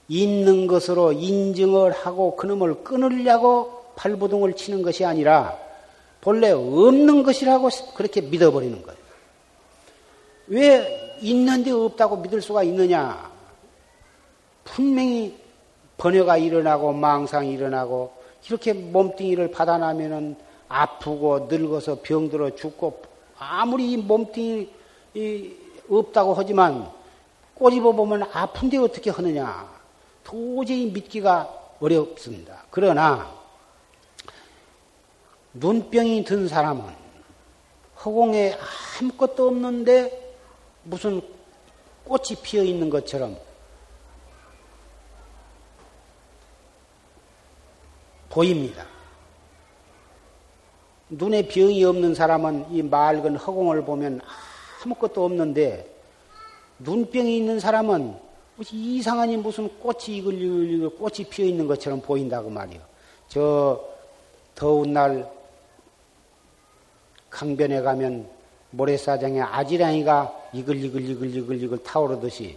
있는 0.08 0.66
것으로 0.66 1.12
인증을 1.12 1.92
하고 1.92 2.36
그놈을 2.36 2.84
끊으려고 2.84 3.84
발부둥을 3.96 4.54
치는 4.54 4.82
것이 4.82 5.04
아니라 5.04 5.56
본래 6.20 6.50
없는 6.50 7.22
것이라고 7.22 7.68
그렇게 7.94 8.20
믿어버리는 8.20 8.82
거예요. 8.82 9.03
왜 10.46 11.16
있는데 11.20 11.70
없다고 11.70 12.16
믿을 12.16 12.40
수가 12.42 12.62
있느냐? 12.64 13.30
분명히 14.64 15.38
번뇌가 15.96 16.38
일어나고 16.38 16.92
망상이 16.92 17.52
일어나고 17.52 18.12
이렇게 18.46 18.72
몸뚱이를 18.72 19.50
받아나면은 19.50 20.36
아프고 20.68 21.46
늙어서 21.50 21.98
병들어 22.02 22.54
죽고 22.56 23.02
아무리 23.38 23.96
몸뚱이 23.96 24.68
없다고 25.88 26.34
하지만 26.34 26.90
꼬집어 27.54 27.92
보면 27.92 28.24
아픈데 28.32 28.78
어떻게 28.78 29.10
하느냐. 29.10 29.72
도저히 30.24 30.86
믿기가 30.86 31.48
어렵습니다. 31.80 32.64
그러나 32.70 33.30
눈병이 35.52 36.24
든 36.24 36.48
사람은 36.48 36.84
허공에 38.04 38.58
아무것도 39.00 39.46
없는데 39.46 40.23
무슨 40.84 41.20
꽃이 42.04 42.40
피어 42.42 42.62
있는 42.62 42.90
것처럼 42.90 43.36
보입니다. 48.28 48.86
눈에 51.08 51.46
병이 51.46 51.84
없는 51.84 52.14
사람은 52.14 52.70
이 52.70 52.82
맑은 52.82 53.36
허공을 53.36 53.84
보면 53.84 54.20
아무것도 54.82 55.24
없는데 55.24 55.90
눈병이 56.80 57.36
있는 57.36 57.60
사람은 57.60 58.18
이상하니 58.58 59.36
무슨 59.38 59.68
꽃이 59.78 60.18
이글이글 60.18 60.90
꽃이 60.90 61.28
피어 61.30 61.46
있는 61.46 61.66
것처럼 61.66 62.00
보인다고 62.00 62.50
말이요. 62.50 62.80
저 63.28 63.82
더운 64.54 64.92
날 64.92 65.30
강변에 67.30 67.80
가면 67.82 68.33
모래사장에 68.76 69.40
아지랑이가 69.40 70.50
이글이글 70.52 71.10
이글 71.10 71.36
이글 71.36 71.62
이글 71.62 71.82
타오르듯이 71.82 72.56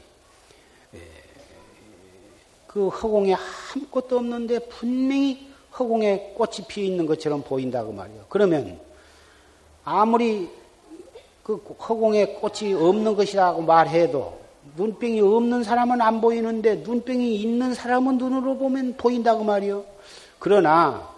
그 2.65 2.89
허공에 2.89 3.35
아무것도 3.35 4.17
없는데 4.17 4.59
분명히 4.67 5.47
허공에 5.77 6.33
꽃이 6.35 6.67
피어 6.67 6.83
있는 6.83 7.05
것처럼 7.05 7.41
보인다고 7.43 7.91
말이요. 7.91 8.25
그러면 8.29 8.79
아무리 9.83 10.49
그 11.43 11.55
허공에 11.55 12.39
꽃이 12.39 12.73
없는 12.73 13.15
것이라고 13.15 13.61
말해도 13.61 14.39
눈병이 14.75 15.21
없는 15.21 15.63
사람은 15.63 16.01
안 16.01 16.19
보이는데 16.19 16.75
눈병이 16.75 17.35
있는 17.35 17.73
사람은 17.73 18.17
눈으로 18.17 18.57
보면 18.57 18.97
보인다고 18.97 19.43
말이요. 19.43 19.85
그러나 20.39 21.09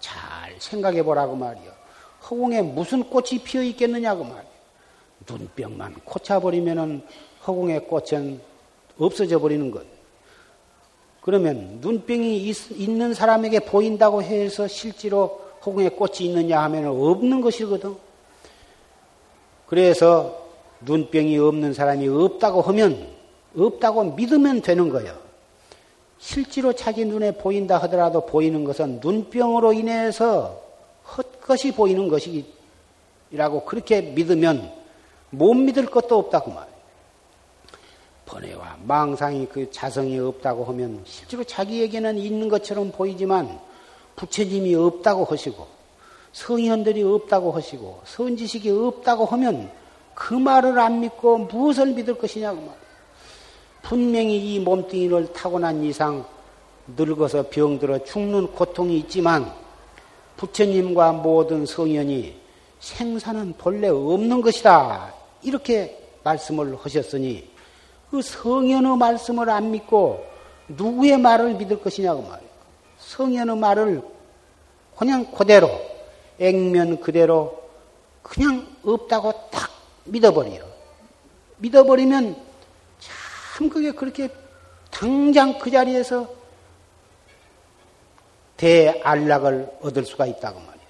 잘 0.00 0.14
생각해 0.58 1.02
보라고 1.02 1.34
말이요. 1.34 1.73
허공에 2.30 2.62
무슨 2.62 3.04
꽃이 3.04 3.40
피어 3.44 3.62
있겠느냐고 3.62 4.24
말이요. 4.24 4.54
눈병만 5.28 5.94
꽂혀버리면은 6.04 7.02
허공의 7.46 7.86
꽃은 7.86 8.40
없어져 8.98 9.38
버리는 9.38 9.70
것. 9.70 9.84
그러면 11.20 11.78
눈병이 11.80 12.48
있, 12.48 12.90
는 12.90 13.14
사람에게 13.14 13.60
보인다고 13.60 14.22
해서 14.22 14.68
실제로 14.68 15.40
허공에 15.64 15.90
꽃이 15.90 16.18
있느냐 16.20 16.62
하면 16.64 16.86
없는 16.86 17.40
것이거든. 17.40 17.96
그래서 19.66 20.44
눈병이 20.80 21.38
없는 21.38 21.72
사람이 21.72 22.08
없다고 22.08 22.60
하면 22.62 23.08
없다고 23.56 24.14
믿으면 24.14 24.60
되는 24.60 24.88
거예요. 24.90 25.16
실제로 26.18 26.72
자기 26.72 27.04
눈에 27.04 27.32
보인다 27.32 27.78
하더라도 27.78 28.26
보이는 28.26 28.64
것은 28.64 29.00
눈병으로 29.02 29.72
인해서 29.72 30.63
헛것이 31.16 31.72
보이는 31.72 32.08
것이라고 32.08 33.64
그렇게 33.64 34.00
믿으면 34.00 34.72
못 35.30 35.54
믿을 35.54 35.86
것도 35.86 36.18
없다고 36.18 36.50
말이에요. 36.52 36.74
번뇌와 38.26 38.78
망상이 38.84 39.46
그 39.48 39.70
자성이 39.70 40.18
없다고 40.18 40.64
하면 40.64 41.02
실제로 41.04 41.44
자기에게는 41.44 42.18
있는 42.18 42.48
것처럼 42.48 42.90
보이지만 42.90 43.60
부처님이 44.16 44.74
없다고 44.74 45.24
하시고 45.24 45.66
성현들이 46.32 47.02
없다고 47.02 47.52
하시고 47.52 48.00
선지식이 48.04 48.70
없다고 48.70 49.26
하면 49.26 49.70
그 50.14 50.34
말을 50.34 50.78
안 50.78 51.00
믿고 51.00 51.38
무엇을 51.38 51.92
믿을 51.92 52.16
것이냐고 52.16 52.60
말. 52.62 52.74
분명히 53.82 54.54
이 54.54 54.60
몸뚱이를 54.60 55.32
타고난 55.32 55.82
이상 55.84 56.24
늙어서 56.96 57.48
병들어 57.50 58.04
죽는 58.04 58.52
고통이 58.52 58.98
있지만 58.98 59.52
부처님과 60.36 61.12
모든 61.12 61.66
성현이 61.66 62.40
생사는 62.80 63.54
본래 63.56 63.88
없는 63.88 64.40
것이다. 64.40 65.14
이렇게 65.42 65.98
말씀을 66.22 66.76
하셨으니 66.76 67.48
그 68.10 68.22
성현의 68.22 68.96
말씀을 68.96 69.50
안 69.50 69.70
믿고 69.70 70.24
누구의 70.68 71.18
말을 71.18 71.54
믿을 71.54 71.80
것이냐고 71.80 72.22
말이에요. 72.22 72.50
성현의 72.98 73.56
말을 73.56 74.02
그냥 74.96 75.30
그대로 75.32 75.68
액면 76.38 77.00
그대로 77.00 77.62
그냥 78.22 78.66
없다고 78.84 79.32
딱 79.50 79.70
믿어버려. 80.04 80.64
믿어버리면 81.58 82.36
참 82.98 83.68
그게 83.68 83.92
그렇게 83.92 84.28
당장 84.90 85.58
그 85.58 85.70
자리에서 85.70 86.28
대안락을 88.56 89.78
얻을 89.82 90.04
수가 90.04 90.26
있다고 90.26 90.60
말이에요. 90.60 90.88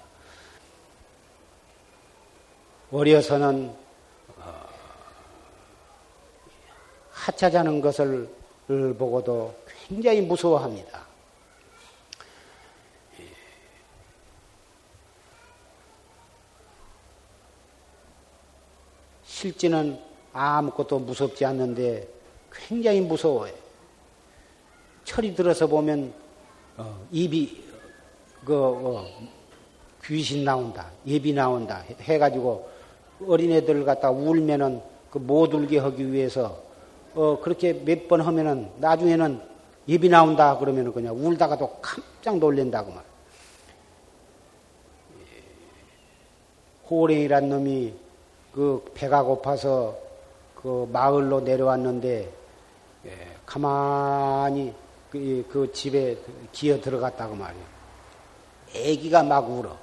어려서는 2.91 3.75
하차자는 7.11 7.81
것을 7.81 8.29
보고도 8.67 9.55
굉장히 9.87 10.21
무서워합니다. 10.21 11.05
실제는 19.23 19.99
아무것도 20.33 20.99
무섭지 20.99 21.45
않는데 21.45 22.07
굉장히 22.51 23.01
무서워요. 23.01 23.53
철이 25.03 25.35
들어서 25.35 25.67
보면 25.67 26.13
어, 26.77 26.99
입이 27.11 27.63
그 28.45 28.53
어, 28.55 29.05
귀신 30.03 30.43
나온다, 30.43 30.87
예비 31.07 31.33
나온다. 31.33 31.83
해가지고 32.01 32.69
어린애들 33.27 33.85
갖다 33.85 34.09
울면은 34.11 34.81
그 35.09 35.19
못 35.19 35.53
울게 35.53 35.77
하기 35.79 36.11
위해서 36.11 36.59
어, 37.15 37.39
그렇게 37.41 37.71
몇 37.73 38.07
번 38.09 38.19
하면은 38.21 38.69
나중에는 38.79 39.41
입이 39.87 40.09
나온다 40.09 40.57
그러면은 40.57 40.91
그냥 40.91 41.15
울다가도 41.15 41.77
깜짝 41.81 42.37
놀랜다고 42.37 42.91
말. 42.91 43.03
호랭이란 46.89 47.49
놈이 47.49 47.93
그 48.53 48.83
배가 48.93 49.23
고파서 49.23 49.95
그 50.55 50.87
마을로 50.91 51.41
내려왔는데 51.41 52.31
예, 53.05 53.11
가만히 53.45 54.73
그, 55.15 55.45
그 55.49 55.71
집에 55.71 56.17
기어 56.51 56.79
들어갔다고 56.81 57.35
말이에요. 57.35 57.65
애기가 58.73 59.23
막 59.23 59.49
울어. 59.49 59.77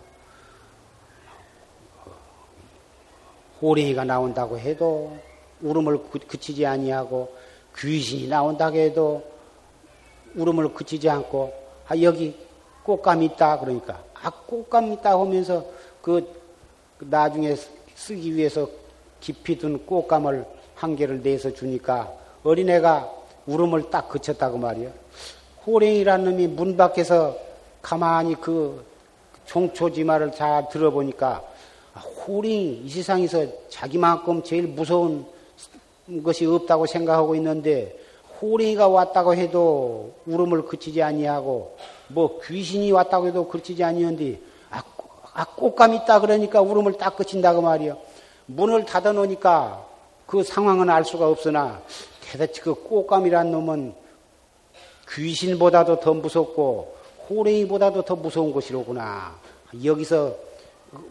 호랭이가 3.63 4.05
나온다고 4.05 4.59
해도 4.59 5.17
울음을 5.63 6.03
그치지 6.27 6.67
아니하고 6.67 7.35
귀신이 7.79 8.29
나온다 8.29 8.67
해도 8.71 9.23
울음을 10.35 10.75
그치지 10.75 11.09
않고 11.09 11.53
아 11.87 12.01
여기 12.03 12.37
꽃감 12.83 13.23
있다 13.23 13.61
그러니까 13.61 14.03
아 14.15 14.31
꽃감 14.31 14.93
있다 14.93 15.13
하면서 15.19 15.65
그 16.03 16.27
나중에 16.99 17.55
쓰기 17.95 18.35
위해서 18.35 18.69
깊이 19.21 19.57
둔 19.57 19.87
꽃감을 19.87 20.45
한 20.75 20.97
개를 20.97 21.23
내서 21.23 21.53
주니까 21.53 22.13
어린애가 22.43 23.22
울음을 23.47 23.91
딱 23.91 24.09
그쳤다고 24.09 24.59
말이요. 24.59 24.91
호랭이란 25.67 26.25
놈이 26.25 26.49
문 26.49 26.77
밖에서 26.77 27.37
가만히 27.81 28.35
그 28.35 28.85
종초지 29.47 30.05
말을 30.05 30.33
잘 30.33 30.69
들어보니까 30.69 31.43
아, 31.95 32.01
호랭이 32.01 32.83
이 32.85 32.89
세상에서 32.89 33.47
자기만큼 33.69 34.43
제일 34.43 34.67
무서운 34.67 35.27
것이 36.23 36.47
없다고 36.47 36.87
생각하고 36.87 37.35
있는데 37.37 37.99
호랭이가 38.41 38.89
왔다고 38.89 39.35
해도 39.35 40.15
울음을 40.27 40.65
그치지 40.65 41.03
아니하고 41.03 41.77
뭐 42.09 42.41
귀신이 42.43 42.91
왔다고 42.91 43.29
해도 43.29 43.47
그치지 43.47 43.85
아니한데 43.85 44.41
아, 44.71 44.83
아 45.35 45.45
꽃감 45.45 45.95
있다 45.95 46.21
그러니까 46.21 46.61
울음을 46.61 46.95
딱 46.95 47.17
그친다고 47.17 47.63
말이요. 47.63 47.99
문을 48.47 48.85
닫아 48.85 49.13
놓으니까 49.13 49.87
그 50.27 50.43
상황은 50.43 50.91
알 50.91 51.05
수가 51.05 51.29
없으나 51.29 51.81
대대치 52.33 52.63
그 52.63 52.73
꽃감이란 52.73 53.51
놈은 53.51 53.93
귀신보다도 55.11 56.01
더 56.01 56.15
무섭고 56.15 56.97
호랭이보다도 57.29 58.03
더 58.03 58.17
무서운 58.17 58.55
것이로구나. 58.55 59.35
여기서 59.85 60.35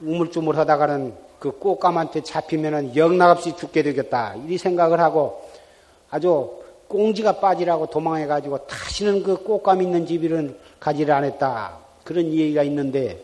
우물쭈물 0.02 0.58
하다가는 0.58 1.14
그 1.38 1.52
꽃감한테 1.52 2.24
잡히면은 2.24 2.96
영락없이 2.96 3.56
죽게 3.56 3.84
되겠다. 3.84 4.34
이 4.48 4.58
생각을 4.58 5.00
하고 5.00 5.48
아주 6.10 6.60
꽁지가 6.88 7.40
빠지라고 7.40 7.86
도망해가지고 7.86 8.66
다시는 8.66 9.22
그 9.22 9.44
꽃감 9.44 9.84
있는 9.84 10.08
집이는 10.08 10.58
가지를 10.80 11.14
안 11.14 11.24
했다. 11.24 11.78
그런 12.04 12.26
얘기가 12.26 12.64
있는데 12.64 13.24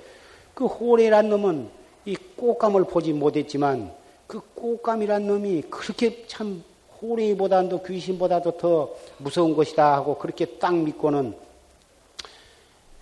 그 0.53 0.67
호래란 0.67 1.29
놈은 1.29 1.67
이 2.05 2.15
꽃감을 2.36 2.83
보지 2.83 3.13
못했지만 3.13 3.91
그 4.27 4.39
꽃감이란 4.53 5.25
놈이 5.25 5.63
그렇게 5.71 6.27
참 6.27 6.63
호래보다도 7.01 7.83
귀신보다도 7.83 8.57
더 8.57 8.95
무서운 9.17 9.55
것이다 9.55 9.93
하고 9.93 10.17
그렇게 10.17 10.45
딱 10.57 10.75
믿고는 10.75 11.36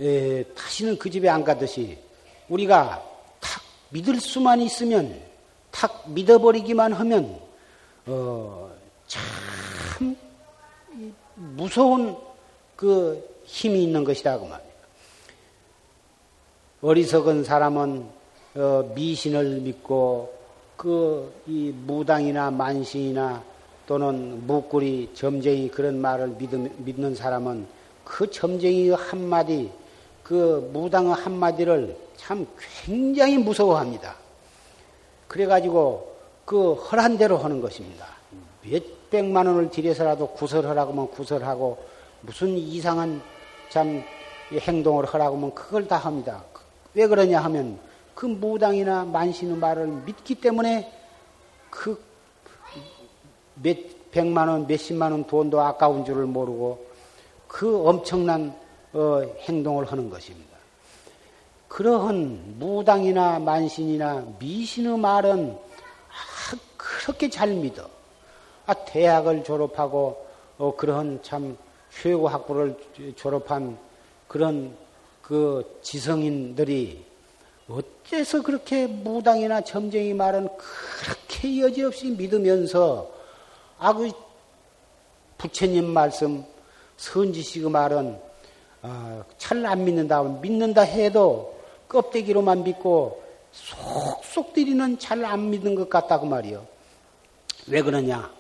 에, 0.01 0.43
다시는 0.43 0.97
그 0.97 1.10
집에 1.10 1.29
안 1.29 1.43
가듯이 1.43 1.97
우리가 2.49 3.03
탁 3.39 3.63
믿을 3.89 4.19
수만 4.19 4.62
있으면 4.62 5.19
탁 5.71 6.03
믿어버리기만 6.10 6.93
하면 6.93 7.39
어, 8.08 8.71
참 9.08 10.15
무서운 11.36 12.15
그 12.75 13.41
힘이 13.45 13.84
있는 13.84 14.03
것이다 14.03 14.39
그 14.39 14.45
말이에요. 14.45 14.71
어리석은 16.81 17.43
사람은 17.43 18.05
어, 18.55 18.91
미신을 18.95 19.62
믿고 19.62 20.34
그 20.77 21.36
이 21.47 21.71
무당이나 21.71 22.51
만신이나 22.51 23.43
또는 23.88 24.45
무꾸리 24.48 25.12
점쟁이 25.13 25.69
그런 25.69 26.00
말을 26.00 26.36
믿는 26.78 27.15
사람은 27.15 27.67
그 28.04 28.30
점쟁이 28.30 28.89
한마디 28.91 29.71
그 30.24 30.69
무당 30.74 31.12
한마디를 31.12 31.95
참 32.17 32.48
굉장히 32.84 33.38
무서워합니다. 33.38 34.15
그래가지고 35.28 36.15
그 36.45 36.74
허란 36.74 37.17
대로 37.17 37.38
하는 37.38 37.62
것입니다. 37.62 38.08
몇 38.63 39.10
백만 39.10 39.45
원을 39.45 39.69
들여서라도 39.69 40.30
구설하라고 40.30 40.91
하면 40.91 41.12
구설하고 41.12 41.78
무슨 42.21 42.58
이상한 42.58 43.21
참 43.69 44.04
행동을 44.52 45.06
하라고 45.06 45.38
하면 45.38 45.54
그걸 45.54 45.88
다 45.88 45.98
합니다. 45.98 46.43
왜 46.93 47.08
그러냐 47.08 47.39
하면 47.41 47.80
그 48.15 48.26
무당이나 48.26 49.04
만신의 49.06 49.58
말을 49.58 49.88
믿기 50.06 50.36
때문에 50.36 50.91
그 51.69 52.02
몇 53.61 53.77
백만 54.11 54.47
원, 54.47 54.67
몇십만 54.67 55.11
원 55.11 55.25
돈도 55.25 55.59
아까운 55.59 56.05
줄을 56.05 56.25
모르고 56.25 56.85
그 57.47 57.87
엄청난 57.87 58.55
어, 58.93 59.21
행동을 59.41 59.91
하는 59.91 60.09
것입니다. 60.09 60.55
그러한 61.67 62.55
무당이나 62.57 63.39
만신이나 63.39 64.25
미신의 64.39 64.97
말은 64.97 65.51
아, 65.51 66.57
그렇게 66.77 67.29
잘 67.29 67.49
믿어. 67.49 67.89
아, 68.65 68.73
대학을 68.73 69.43
졸업하고 69.43 70.25
어, 70.57 70.75
그러한 70.75 71.19
참 71.21 71.57
최고 72.01 72.27
학부를 72.29 72.77
졸업한 73.15 73.77
그런 74.27 74.75
그 75.21 75.79
지성인들이 75.81 77.03
어째서 77.67 78.43
그렇게 78.43 78.87
무당이나 78.87 79.61
점쟁이 79.61 80.13
말은 80.13 80.47
그렇게 80.57 81.61
여지없이 81.61 82.11
믿으면서 82.11 83.14
아그 83.86 84.12
부처님 85.38 85.86
말씀 85.86 86.43
선지식의 86.98 87.69
말은 87.69 88.19
어, 88.82 89.26
잘안 89.38 89.86
믿는다 89.86 90.24
믿는다 90.24 90.82
해도 90.82 91.56
껍데기로만 91.88 92.63
믿고 92.63 93.24
속속 93.52 94.54
들이는 94.54 94.98
잘 94.98 95.24
안 95.24 95.52
믿는 95.52 95.76
것 95.76 95.88
같다고 95.88 96.26
말이요. 96.26 96.65
왜 97.67 97.84
그러냐? 97.84 98.32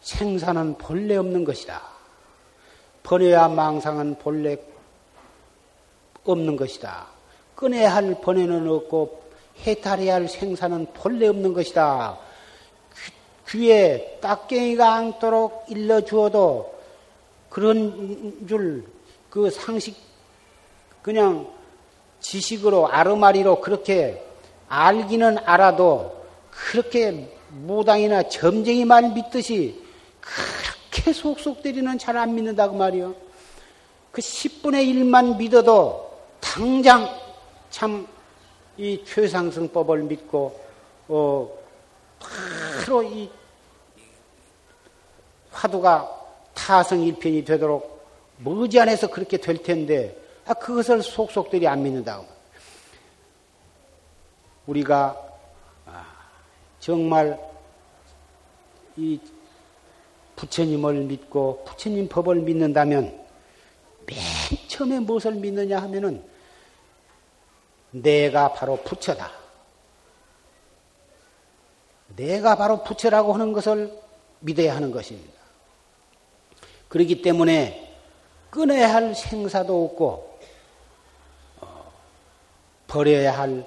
생사는 0.00 0.78
본래 0.78 1.16
없는 1.16 1.44
것이다. 1.44 1.82
번외와 3.02 3.48
망상은 3.48 4.16
본래 4.20 4.56
없는 6.24 6.54
것이다. 6.56 7.08
끊어야 7.56 7.94
할 7.96 8.20
번외는 8.20 8.68
없고 8.68 9.22
해탈해야 9.66 10.14
할 10.14 10.28
생사는 10.28 10.86
본래 10.94 11.26
없는 11.26 11.52
것이다. 11.52 12.31
귀에 13.48 14.18
딱갱이가 14.20 14.94
않도록 14.94 15.66
일러주어도 15.68 16.74
그런 17.48 18.46
줄 18.48 18.84
그 19.32 19.48
상식 19.48 19.96
그냥 21.00 21.50
지식으로 22.20 22.92
아르마리로 22.92 23.62
그렇게 23.62 24.22
알기는 24.68 25.38
알아도 25.38 26.22
그렇게 26.50 27.34
무당이나 27.48 28.28
점쟁이 28.28 28.84
말 28.84 29.10
믿듯이 29.10 29.82
그렇게 30.20 31.14
속속 31.14 31.62
때리는 31.62 31.96
잘 31.96 32.18
안 32.18 32.34
믿는다고 32.34 32.76
말이요. 32.76 33.14
그 34.10 34.20
10분의 34.20 34.86
1만 34.92 35.38
믿어도 35.38 36.10
당장 36.40 37.08
참 37.70 38.06
이 38.78 39.04
최상승법을 39.04 40.04
믿고 40.04 40.58
어 41.08 41.50
바로 42.92 43.02
이 43.02 43.30
화두가 45.50 46.20
타성 46.52 47.00
일편이 47.00 47.42
되도록 47.42 48.06
머지않아서 48.36 49.08
그렇게 49.08 49.38
될 49.38 49.62
텐데 49.62 50.14
아 50.44 50.52
그것을 50.52 51.02
속속들이 51.02 51.66
안 51.66 51.82
믿는다고. 51.82 52.26
우리가 54.66 55.18
아, 55.86 56.04
정말 56.80 57.40
이 58.96 59.18
부처님을 60.36 60.94
믿고 61.04 61.64
부처님 61.64 62.08
법을 62.08 62.36
믿는다면 62.42 63.04
맨 64.04 64.18
처음에 64.68 65.00
무엇을 65.00 65.32
믿느냐 65.32 65.80
하면은 65.80 66.22
내가 67.90 68.52
바로 68.52 68.76
부처다. 68.82 69.41
내가 72.16 72.56
바로 72.56 72.82
부처라고 72.82 73.32
하는 73.32 73.52
것을 73.52 73.92
믿어야 74.40 74.76
하는 74.76 74.90
것입니다. 74.90 75.32
그렇기 76.88 77.22
때문에 77.22 77.96
끊어야 78.50 78.92
할 78.92 79.14
생사도 79.14 79.84
없고 79.84 80.38
어, 81.60 81.92
버려야 82.86 83.38
할 83.38 83.66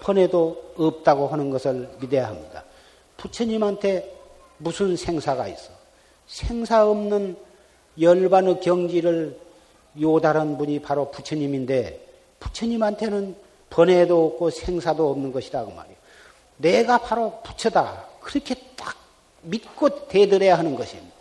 번에도 0.00 0.72
없다고 0.76 1.26
하는 1.26 1.50
것을 1.50 1.90
믿어야 2.00 2.28
합니다. 2.28 2.64
부처님한테 3.16 4.16
무슨 4.58 4.96
생사가 4.96 5.48
있어? 5.48 5.70
생사 6.26 6.88
없는 6.88 7.36
열반의 8.00 8.60
경지를 8.60 9.38
요달한 10.00 10.56
분이 10.56 10.80
바로 10.82 11.10
부처님인데 11.10 12.06
부처님한테는 12.38 13.34
번외도 13.70 14.26
없고 14.26 14.50
생사도 14.50 15.10
없는 15.10 15.32
것이다 15.32 15.64
그 15.64 15.70
말이에요. 15.70 15.97
내가 16.58 16.98
바로 16.98 17.40
부처다. 17.42 18.04
그렇게 18.20 18.54
딱 18.76 18.96
믿고 19.42 20.08
대들어야 20.08 20.58
하는 20.58 20.74
것입니다. 20.76 21.16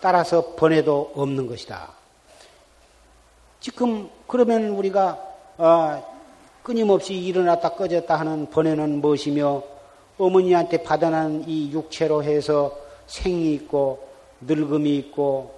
따라서 0.00 0.54
번외도 0.54 1.12
없는 1.14 1.46
것이다. 1.46 1.90
지금 3.60 4.08
그러면 4.26 4.70
우리가 4.70 5.18
어, 5.58 6.20
끊임없이 6.62 7.14
일어났다 7.14 7.70
꺼졌다 7.70 8.14
하는 8.14 8.48
번외는 8.48 9.00
무엇이며 9.00 9.62
어머니한테 10.18 10.82
받아난 10.82 11.44
이 11.46 11.70
육체로 11.72 12.22
해서 12.22 12.78
생이 13.06 13.54
있고 13.54 14.08
늙음이 14.42 14.96
있고 14.96 15.54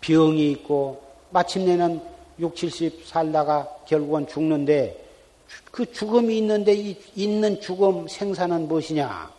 병이 0.00 0.50
있고 0.52 1.02
마침내는 1.30 2.00
6, 2.38 2.54
70 2.54 3.06
살다가 3.06 3.68
결국은 3.86 4.26
죽는데 4.26 5.03
그 5.70 5.90
죽음이 5.92 6.38
있는데 6.38 6.74
이 6.74 6.96
있는 7.14 7.60
죽음 7.60 8.06
생사는 8.08 8.68
무엇이냐? 8.68 9.32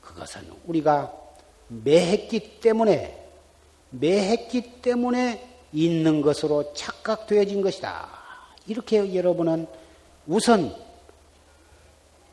그것은 0.00 0.50
우리가 0.66 1.12
매했기 1.68 2.60
때문에 2.60 3.22
매했기 3.90 4.80
때문에 4.82 5.46
있는 5.72 6.22
것으로 6.22 6.72
착각되어진 6.74 7.60
것이다. 7.62 8.08
이렇게 8.66 9.14
여러분은 9.14 9.66
우선 10.26 10.74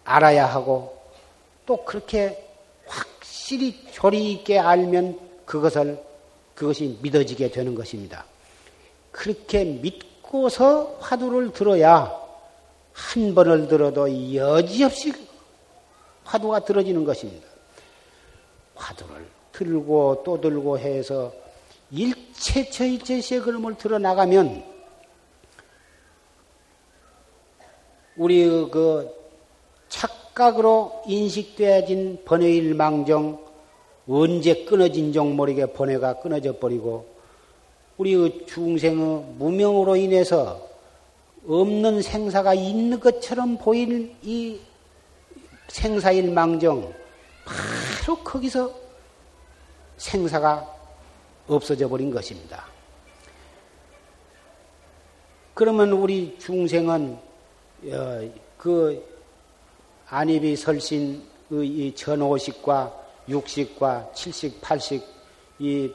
알아야 0.04 0.46
하고 0.46 0.98
또 1.66 1.84
그렇게 1.84 2.48
확실히 2.86 3.86
조리 3.92 4.32
있게 4.34 4.60
알면 4.60 5.20
그것을 5.46 6.02
그것이 6.56 7.00
믿어지게 7.02 7.52
되는 7.52 7.76
것입니다. 7.76 8.26
그렇게 9.12 9.64
믿고서 9.64 10.98
화두를 11.00 11.54
들어야 11.54 12.23
한 12.94 13.36
번을 13.36 13.68
들어도 13.68 14.08
여지없이 14.36 15.14
화두가 16.24 16.64
들어지는 16.64 17.04
것입니다. 17.04 17.48
화두를 18.76 19.28
들고 19.52 20.24
또 20.26 20.40
들고 20.40 20.80
해서 20.80 21.32
일체처 21.92 22.86
일체시의 22.86 23.42
그름을 23.42 23.76
들어 23.78 24.00
나가면 24.00 24.64
우리 28.16 28.46
그 28.70 29.10
착각으로 29.90 31.04
인식되어진 31.08 32.24
번외일 32.26 32.74
망정 32.74 33.44
언제 34.08 34.66
끊어진 34.66 35.14
종 35.14 35.36
모르게 35.36 35.68
번뇌가 35.68 36.20
끊어져 36.20 36.58
버리고 36.58 37.08
우리 37.98 38.16
그 38.16 38.46
중생의 38.48 39.36
무명으로 39.38 39.96
인해서 39.96 40.73
없는 41.48 42.02
생사가 42.02 42.54
있는 42.54 43.00
것처럼 43.00 43.58
보일 43.58 44.16
이 44.22 44.60
생사일 45.68 46.32
망정 46.32 46.94
바로 47.46 48.18
거기서 48.24 48.74
생사가 49.98 50.70
없어져 51.48 51.88
버린 51.88 52.12
것입니다. 52.12 52.66
그러면 55.54 55.92
우리 55.92 56.38
중생은 56.40 57.18
어, 57.88 58.32
그 58.58 59.04
안입이 60.08 60.56
설신의 60.56 61.22
이 61.52 61.94
전오식과 61.96 63.04
육식과 63.28 64.12
칠식, 64.14 64.62
팔식 64.62 65.06
이 65.60 65.92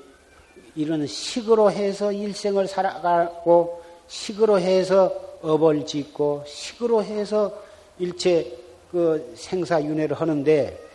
이런 0.75 1.07
식으로 1.07 1.71
해서 1.71 2.13
일생을 2.13 2.69
살아가고 2.69 3.83
식으로 4.07 4.61
해서 4.61 5.28
업을 5.43 5.87
짓고 5.87 6.45
식으로 6.47 7.03
해서 7.03 7.53
일체 7.99 8.57
그 8.91 9.33
생사윤회를 9.37 10.21
하는데 10.21 10.89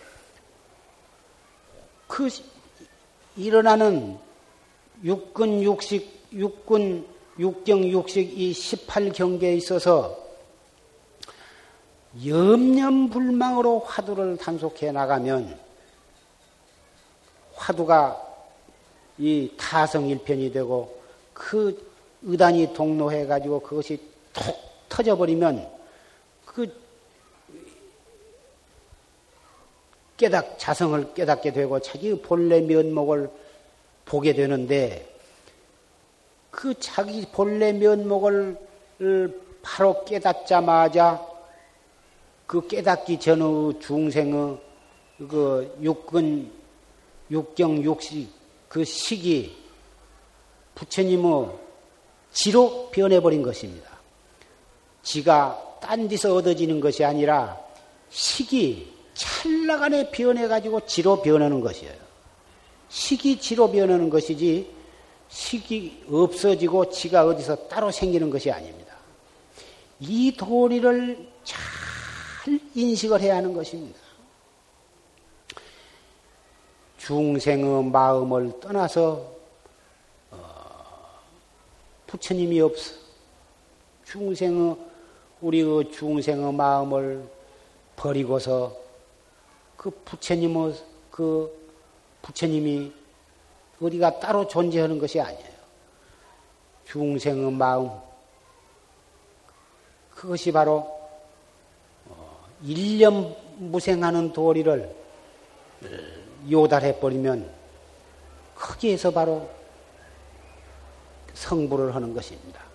그 2.08 2.30
일어나는 3.36 4.18
육근 5.04 5.64
육식, 5.64 6.28
육근 6.34 7.06
육경 7.40 7.84
육식 7.90 8.40
이 8.40 8.52
18경계에 8.52 9.58
있어서 9.58 10.24
염념불망으로 12.24 13.80
화두를 13.80 14.38
단속해 14.38 14.92
나가면 14.92 15.60
화두가 17.56 18.22
이 19.18 19.52
타성일편이 19.58 20.52
되고 20.52 21.02
그 21.34 21.92
의단이 22.22 22.74
동로해 22.74 23.26
가지고 23.26 23.60
그것이 23.60 24.00
톡 24.34 24.58
터져버리면 24.90 25.70
그 26.46 26.84
깨닫 30.18 30.58
자성을 30.60 31.14
깨닫게 31.14 31.52
되고 31.52 31.80
자기 31.80 32.20
본래 32.22 32.62
면목을 32.62 33.30
보게 34.06 34.34
되는데 34.34 35.10
그 36.52 36.74
자기 36.80 37.26
본래 37.32 37.74
면목을 37.74 38.58
바로 39.64 40.04
깨닫자마자 40.06 41.26
그 42.46 42.68
깨닫기 42.68 43.20
전의 43.20 43.80
중생의 43.80 44.58
그 45.30 45.78
육근 45.82 46.52
육경 47.32 47.84
육식 47.84 48.30
그 48.70 48.84
식이 48.84 49.56
부처님의 50.76 51.50
지로 52.32 52.90
변해버린 52.92 53.42
것입니다. 53.42 53.93
지가 55.04 55.78
딴 55.82 56.08
데서 56.08 56.34
얻어지는 56.34 56.80
것이 56.80 57.04
아니라 57.04 57.60
식이 58.10 58.92
찰나간에 59.14 60.10
변해가지고 60.12 60.86
지로 60.86 61.22
변하는 61.22 61.62
것이에요. 61.62 61.94
식이 62.90 63.40
지로 63.40 63.70
변하는 63.70 64.10
것이지 64.10 64.72
식이 65.30 66.06
없어지고 66.10 66.90
지가 66.90 67.26
어디서 67.26 67.68
따로 67.68 67.92
생기는 67.92 68.30
것이 68.30 68.52
아닙니다. 68.52 68.96
이 70.00 70.36
도리를 70.36 71.28
잘 71.44 72.60
인식을 72.76 73.22
해야 73.22 73.38
하는 73.38 73.54
것입니다. 73.54 74.00
중생의 76.98 77.86
마음을 77.86 78.60
떠나서 78.62 79.34
어, 80.32 81.20
부처님이 82.08 82.62
없어. 82.62 82.94
중생의 84.06 84.78
우리의 85.44 85.92
중생의 85.92 86.54
마음을 86.54 87.28
버리고서 87.98 88.76
그 89.76 89.90
부처님의 90.06 90.74
그 91.12 91.52
부처님이 92.22 92.92
어디가 93.82 94.20
따로 94.20 94.48
존재하는 94.48 94.98
것이 94.98 95.20
아니에요. 95.20 95.54
중생의 96.86 97.52
마음 97.52 97.90
그것이 100.12 100.52
바로 100.52 100.88
어, 102.08 102.48
일념 102.64 103.36
무생하는 103.58 104.32
도리를 104.32 104.96
요달해 106.50 106.98
버리면 107.00 107.52
거기에서 108.56 109.12
바로 109.12 109.50
성불을 111.34 111.94
하는 111.94 112.14
것입니다. 112.14 112.73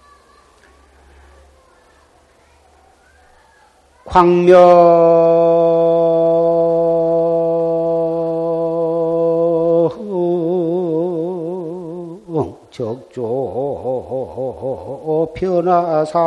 광명. 4.08 5.68
적조 12.78 13.26
변화사 15.34 16.18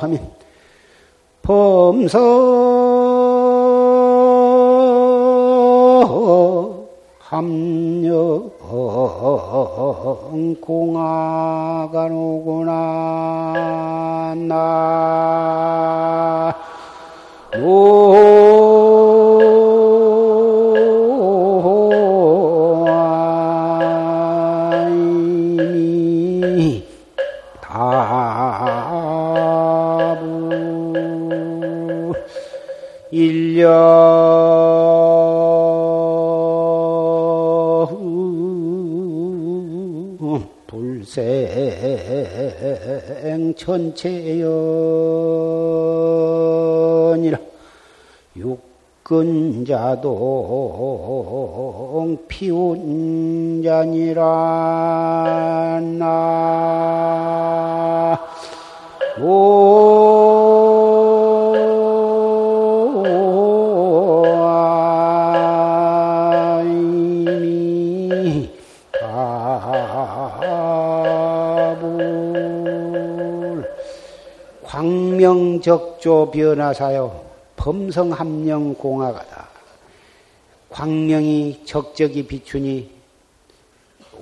하면 0.00 0.18
범서 1.42 2.18
함령 7.20 8.50
공화가노구나 10.60 12.74
나 14.46 14.80
불생 33.10 34.49
천체연이라 43.60 44.48
육근자동 48.34 50.08
피운자니라 52.26 54.22
나 55.98 58.18
오. 59.20 60.09
광명적조 76.00 76.30
변화사요 76.30 77.24
범성함령 77.56 78.74
공화가다. 78.74 79.48
광명이 80.70 81.62
적적이 81.64 82.26
비추니 82.26 82.90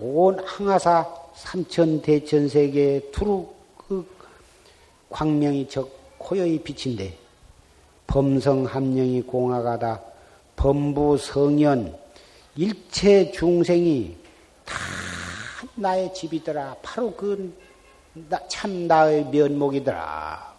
온 0.01 0.39
항하사 0.45 1.07
삼천 1.35 2.03
대천 2.03 2.49
세계 2.49 3.01
두루 3.13 3.49
그 3.77 4.07
광명이 5.11 5.69
적 5.69 5.91
고요히 6.19 6.59
비친데 6.63 7.17
범성함령이 8.09 9.23
공화가다. 9.23 10.01
범부 10.57 11.17
성현 11.17 11.97
일체 12.57 13.31
중생이 13.31 14.17
다 14.65 14.75
나의 15.77 16.13
집이더라. 16.13 16.77
바로 16.83 17.13
그 17.15 17.69
참 18.49 18.89
나의 18.89 19.27
면목이더라. 19.27 20.58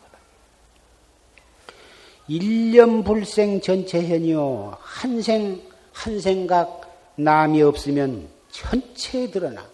일념 2.29 3.03
불생 3.03 3.59
전체현이요. 3.59 4.77
한생, 4.79 5.59
한 5.91 6.19
생각 6.19 6.81
남이 7.15 7.63
없으면 7.63 8.29
전체에 8.51 9.31
드러나. 9.31 9.67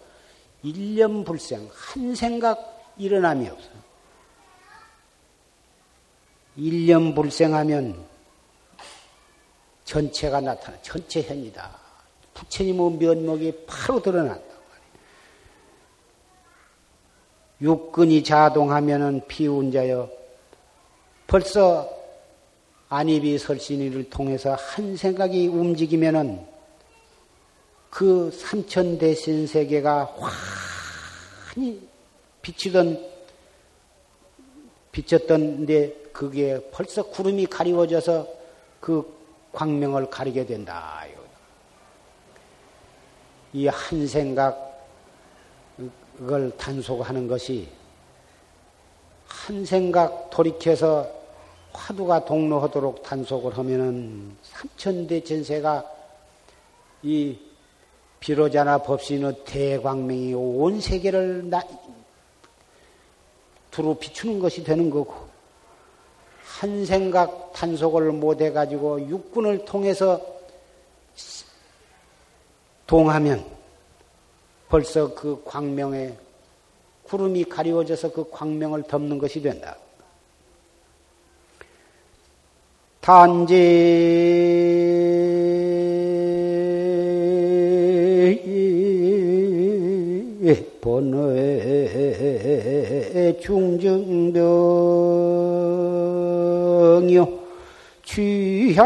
일념 0.64 1.26
불생, 1.26 1.70
한 1.74 2.16
생각 2.16 2.94
일어남이 2.98 3.50
없어. 3.50 3.70
일념 6.56 7.14
불생하면 7.14 8.06
전체가 9.84 10.40
나타나, 10.40 10.82
전체현이다. 10.82 11.78
부처님의 12.36 12.92
면목이 12.92 13.66
바로 13.68 14.02
드러난다. 14.02 14.56
육근이 17.62 18.24
자동하면은 18.24 19.28
피운자여 19.28 20.10
벌써 21.28 21.95
안입이 22.90 23.38
설신이를 23.38 24.10
통해서 24.10 24.56
한 24.56 24.96
생각이 24.96 25.48
움직이면은 25.48 26.46
그 27.90 28.30
삼천 28.32 28.98
대신 28.98 29.48
세계가 29.48 30.16
환히 31.56 31.88
비치던 32.42 33.16
비쳤던데 34.92 35.94
그게 36.14 36.62
벌써 36.72 37.04
구름이 37.04 37.48
가리워져서 37.48 38.28
그 38.80 39.14
광명을 39.52 40.10
가리게 40.10 40.46
된다. 40.46 41.04
이 43.54 43.68
한 43.68 44.06
생각 44.06 44.86
그걸 46.18 46.52
단속하는 46.58 47.28
것이 47.28 47.70
한 49.28 49.64
생각 49.66 50.30
돌이켜서 50.30 51.10
화두가 51.76 52.26
동로하도록 52.26 53.04
단속을 53.04 53.58
하면은 53.58 54.36
삼천대 54.42 55.24
전세가 55.24 55.84
이 57.04 57.38
비로자나 58.20 58.80
법신의 58.80 59.44
대광명이 59.46 60.34
온 60.34 60.82
세계를 60.82 61.50
나, 61.50 61.62
두루 63.70 63.96
비추는 63.96 64.40
것이 64.40 64.64
되는 64.64 64.90
거고 64.90 65.14
한 66.60 66.86
생각 66.86 67.52
단속을 67.54 68.12
못 68.14 68.42
해 68.42 68.52
가지고 68.52 69.00
육군을 69.08 69.66
통해서 69.66 70.20
동하면 72.88 73.46
벌써 74.70 75.14
그 75.14 75.42
광명에 75.46 76.16
구름이 77.04 77.46
가리워져서 77.46 78.12
그 78.12 78.30
광명을 78.32 78.84
덮는 78.84 79.18
것이 79.20 79.42
된다. 79.42 79.78
단지. 83.06 83.54
번뇌 90.82 91.14
중증병요. 93.40 94.46
취향 98.04 98.84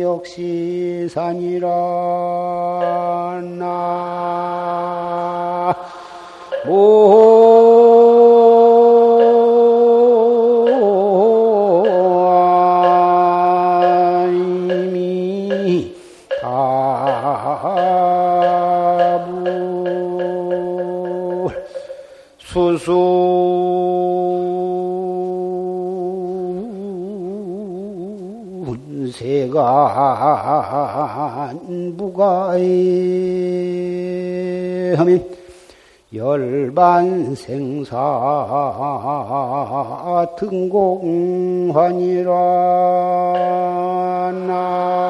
역시 0.00 1.08
산이라 1.10 1.66
나 3.58 5.74
무가에 31.54 32.62
하면 34.96 35.36
열반 36.14 37.34
생사 37.34 37.96
등공환이라 40.38 42.32
나 44.46 45.06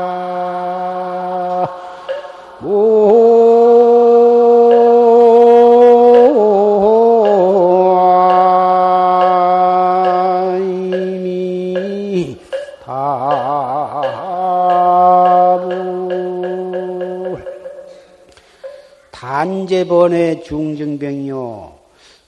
번의 19.87 20.45
중증병이요. 20.45 21.79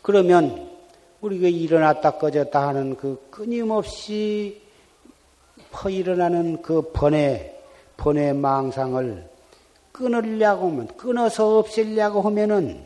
그러면 0.03 0.69
우리가 1.21 1.49
일어났다 1.49 2.13
꺼졌다 2.13 2.69
하는 2.69 2.97
그 2.97 3.27
끊임없이 3.31 4.63
퍼 5.71 5.91
일어나는 5.91 6.63
그 6.63 6.93
번의 6.93 7.57
번의 7.97 8.35
망상을 8.35 9.29
끊으려고 9.93 10.69
하면 10.69 10.87
끊어서 10.97 11.59
없애려고 11.59 12.23
하면은 12.23 12.83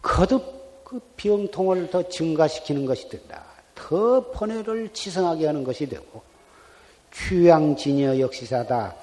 거듭 0.00 0.82
그 0.84 1.00
병통을 1.16 1.90
더 1.90 2.08
증가시키는 2.08 2.86
것이 2.86 3.08
된다. 3.08 3.44
더 3.74 4.30
번뇌를 4.32 4.92
지성하게 4.92 5.46
하는 5.46 5.64
것이 5.64 5.86
되고 5.88 6.22
취향 7.12 7.76
진여 7.76 8.18
역시사다. 8.18 8.94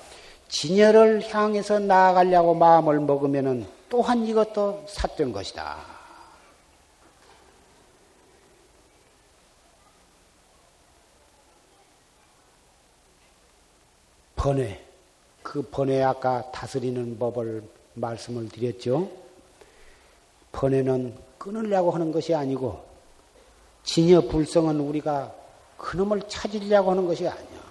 진여를 0.49 1.23
향해서 1.29 1.79
나아가려고 1.79 2.53
마음을 2.53 2.99
먹으면은 2.99 3.65
또한 3.91 4.25
이것도 4.25 4.85
삿된 4.87 5.33
것이다. 5.33 5.75
번뇌. 14.37 14.81
그 15.43 15.61
번뇌 15.61 16.01
아까 16.03 16.49
다스리는 16.51 17.19
법을 17.19 17.61
말씀을 17.95 18.47
드렸죠. 18.47 19.11
번뇌는 20.53 21.13
끊으려고 21.37 21.91
하는 21.91 22.13
것이 22.13 22.33
아니고 22.33 22.81
진여 23.83 24.21
불성은 24.21 24.79
우리가 24.79 25.35
그놈을 25.75 26.21
찾으려고 26.29 26.91
하는 26.91 27.05
것이 27.05 27.27
아니야. 27.27 27.61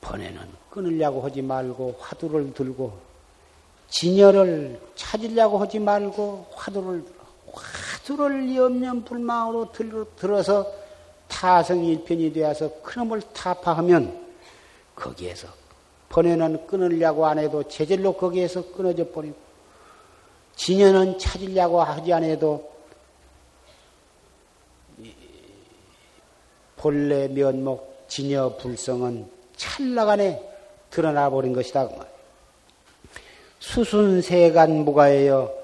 번에는 0.00 0.50
끊으려고 0.70 1.20
하지 1.20 1.42
말고 1.42 1.96
화두를 2.00 2.54
들고 2.54 3.11
진열을 3.92 4.80
찾으려고 4.94 5.58
하지 5.58 5.78
말고 5.78 6.46
화두를 6.54 7.04
화두를 7.52 8.56
염려불망으로 8.56 9.70
들어서 10.16 10.66
타성일편이 11.28 12.32
되어서 12.32 12.70
그놈을 12.82 13.20
타파하면 13.34 14.18
거기에서 14.96 15.48
번에는 16.08 16.66
끊으려고 16.66 17.26
안 17.26 17.38
해도 17.38 17.62
제절로 17.64 18.14
거기에서 18.14 18.72
끊어져 18.72 19.10
버리고 19.10 19.36
진여는 20.56 21.18
찾으려고 21.18 21.82
하지 21.82 22.12
않아도 22.14 22.72
본래 26.76 27.28
면목 27.28 28.06
진여 28.08 28.56
불성은 28.56 29.30
찰나간에 29.56 30.50
드러나 30.90 31.30
버린 31.30 31.52
것이다. 31.52 31.88
그 33.62 33.84
수순세간 33.84 34.84
무가에요. 34.84 35.54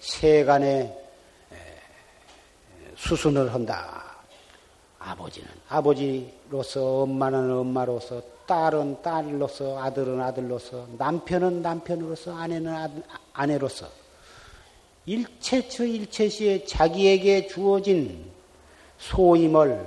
세간에 0.00 0.92
수순을 2.96 3.54
한다. 3.54 4.02
아버지는 4.98 5.48
아버지로서, 5.68 7.02
엄마는 7.02 7.50
엄마로서, 7.52 8.20
딸은 8.46 9.00
딸로서, 9.02 9.78
아들은 9.78 10.20
아들로서, 10.20 10.88
남편은 10.98 11.62
남편으로서, 11.62 12.36
아내는 12.36 13.04
아내로서, 13.32 13.88
일체처 15.06 15.84
일체시에 15.84 16.64
자기에게 16.64 17.46
주어진 17.46 18.28
소임을 18.98 19.86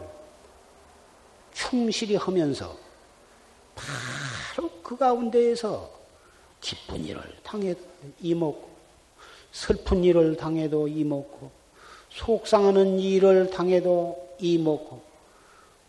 충실히 1.53 2.15
하면서 2.15 2.73
바로 3.75 4.69
그 4.81 4.95
가운데에서 4.95 5.98
기쁜 6.61 7.05
일을 7.05 7.21
당해 7.43 7.75
이먹고 8.21 8.69
슬픈 9.51 10.03
일을 10.03 10.35
당해도 10.35 10.87
이먹고 10.87 11.51
속상하는 12.09 12.99
일을 12.99 13.49
당해도 13.49 14.35
이먹고 14.39 15.01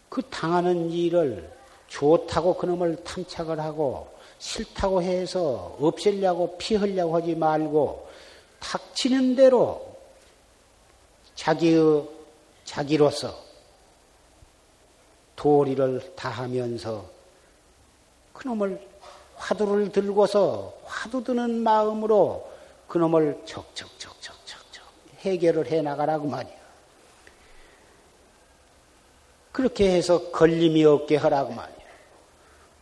그 0.08 0.22
당하는 0.22 0.90
일을 0.90 1.50
좋다고 1.88 2.56
그놈을 2.56 3.02
탐착을 3.04 3.60
하고 3.60 4.08
싫다고 4.38 5.02
해서 5.02 5.76
없애려고 5.80 6.56
피하려고 6.56 7.16
하지 7.16 7.34
말고 7.34 8.08
닥치는 8.60 9.36
대로 9.36 9.96
자기의 11.34 12.08
자기로서 12.64 13.34
도리를 15.36 16.14
다하면서 16.14 17.04
그놈을 18.34 18.89
화두를 19.40 19.90
들고서 19.90 20.74
화두 20.84 21.24
드는 21.24 21.62
마음으로 21.62 22.48
그놈을 22.86 23.40
척척척척척척 23.46 24.86
해결을 25.20 25.66
해 25.66 25.82
나가라고 25.82 26.28
말이야. 26.28 26.60
그렇게 29.52 29.90
해서 29.90 30.30
걸림이 30.30 30.84
없게 30.84 31.16
하라고 31.16 31.52
말이야. 31.52 31.80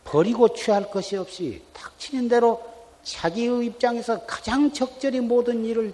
버리고 0.03 0.53
취할 0.53 0.89
것이 0.89 1.17
없이 1.17 1.61
닥치는 1.73 2.27
대로 2.27 2.63
자기의 3.03 3.65
입장에서 3.65 4.25
가장 4.25 4.71
적절히 4.71 5.19
모든 5.19 5.65
일을 5.65 5.93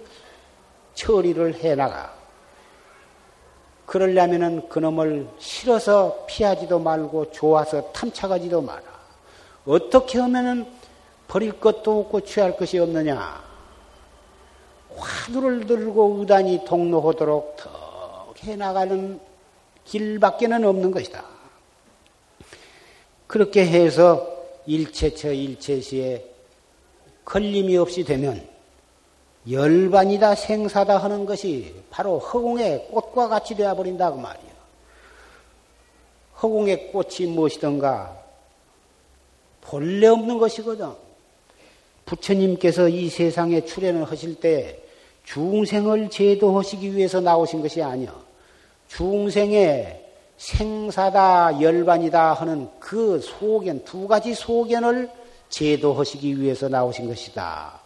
처리를 0.94 1.54
해 1.62 1.74
나가. 1.74 2.14
그러려면은 3.86 4.68
그놈을 4.68 5.28
싫어서 5.38 6.24
피하지도 6.26 6.78
말고 6.78 7.30
좋아서 7.30 7.92
탐착하지도 7.92 8.60
마라. 8.62 8.95
어떻게 9.66 10.18
하면은 10.20 10.66
버릴 11.28 11.58
것도 11.58 12.00
없고 12.00 12.20
취할 12.20 12.56
것이 12.56 12.78
없느냐? 12.78 13.44
화두를 14.96 15.66
들고 15.66 16.18
의단이 16.20 16.64
동로하도록 16.64 17.56
턱 17.56 18.34
해나가는 18.44 19.20
길밖에는 19.84 20.64
없는 20.64 20.90
것이다. 20.92 21.24
그렇게 23.26 23.66
해서 23.66 24.26
일체처 24.66 25.32
일체시에 25.32 26.24
걸림이 27.24 27.76
없이 27.76 28.04
되면 28.04 28.46
열반이다 29.50 30.34
생사다 30.34 30.98
하는 30.98 31.24
것이 31.26 31.74
바로 31.90 32.18
허공의 32.18 32.88
꽃과 32.90 33.28
같이 33.28 33.54
되어버린다 33.54 34.12
그 34.12 34.18
말이야. 34.18 34.56
허공의 36.42 36.92
꽃이 36.92 37.28
무엇이던가 37.28 38.15
본래 39.66 40.06
없는 40.06 40.38
것이거든. 40.38 40.90
부처님께서 42.04 42.88
이 42.88 43.08
세상에 43.08 43.64
출연을 43.64 44.04
하실 44.04 44.36
때 44.36 44.80
중생을 45.24 46.08
제도하시기 46.08 46.94
위해서 46.94 47.20
나오신 47.20 47.60
것이 47.60 47.82
아니야. 47.82 48.14
중생의 48.88 50.04
생사다 50.36 51.60
열반이다 51.60 52.34
하는 52.34 52.68
그 52.78 53.20
소견 53.20 53.84
두 53.84 54.06
가지 54.06 54.34
소견을 54.34 55.10
제도하시기 55.48 56.40
위해서 56.40 56.68
나오신 56.68 57.08
것이다. 57.08 57.80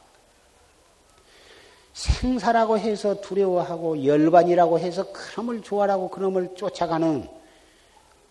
생사라고 1.94 2.78
해서 2.78 3.20
두려워하고 3.22 4.04
열반이라고 4.04 4.78
해서 4.78 5.10
그놈을 5.12 5.62
좋아하고 5.62 6.10
그놈을 6.10 6.54
쫓아가는 6.56 7.26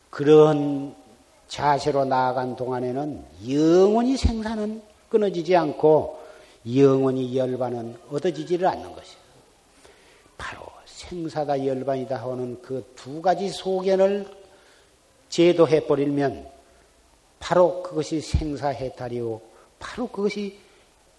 그런 0.10 0.96
자세로 1.50 2.06
나아간 2.06 2.56
동안에는 2.56 3.26
영원히 3.50 4.16
생사는 4.16 4.82
끊어지지 5.10 5.56
않고 5.56 6.20
영원히 6.76 7.36
열반은 7.36 7.98
얻어지지를 8.12 8.68
않는 8.68 8.94
것이에요. 8.94 9.20
바로 10.38 10.66
생사다 10.86 11.66
열반이다 11.66 12.18
하는 12.18 12.62
그 12.62 12.84
두 12.96 13.22
가지 13.22 13.50
소견을 13.50 14.28
제도해 15.30 15.88
버리면 15.88 16.48
바로 17.40 17.82
그것이 17.82 18.22
생사해탈이요. 18.22 19.42
바로 19.80 20.08
그것이 20.08 20.60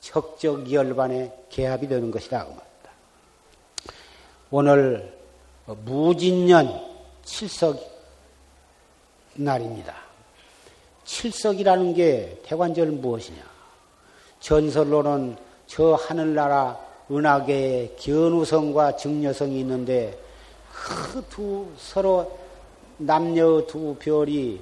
적적 0.01 0.70
열반의 0.70 1.33
개합이 1.49 1.89
되는 1.89 2.11
것이다. 2.11 2.45
그 2.45 2.51
말입니다. 2.51 2.91
오늘 4.51 5.18
무진년 5.85 6.89
칠석 7.24 7.81
날입니다. 9.35 10.09
칠석이라는 11.11 11.94
게 11.94 12.38
대관절 12.44 12.92
무엇이냐? 12.92 13.42
전설로는 14.38 15.36
저 15.66 15.94
하늘나라 15.94 16.78
은하계에 17.11 17.96
견우성과 17.98 18.96
증녀성이 18.96 19.58
있는데 19.61 20.16
그 20.72 21.20
두 21.28 21.66
서로 21.76 22.38
남녀 22.96 23.66
두 23.66 23.96
별이 23.98 24.61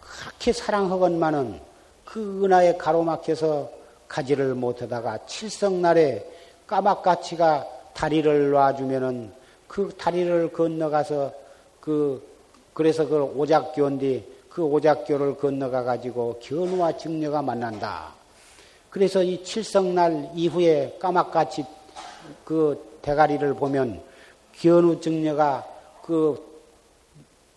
그렇게 0.00 0.52
사랑하건만은 0.52 1.60
그 2.04 2.44
은하에 2.44 2.76
가로막혀서 2.76 3.68
가지를 4.06 4.54
못하다가 4.54 5.26
칠성날에 5.26 6.24
까막가치가 6.68 7.66
다리를 7.92 8.52
놔주면은 8.52 9.32
그 9.66 9.90
다리를 9.98 10.52
건너가서 10.52 11.32
그 11.80 12.24
그래서 12.72 13.06
그 13.08 13.20
오작교인데 13.20 14.37
그 14.58 14.64
오작교를 14.64 15.36
건너가 15.36 15.84
가지고 15.84 16.40
견우와 16.42 16.96
증녀가 16.96 17.40
만난다. 17.40 18.12
그래서 18.90 19.22
이 19.22 19.44
칠성날 19.44 20.32
이후에 20.34 20.96
까막같이 20.98 21.64
그 22.44 22.98
대가리를 23.00 23.54
보면 23.54 24.02
견우 24.50 25.00
증녀가 25.00 25.64
그 26.02 26.44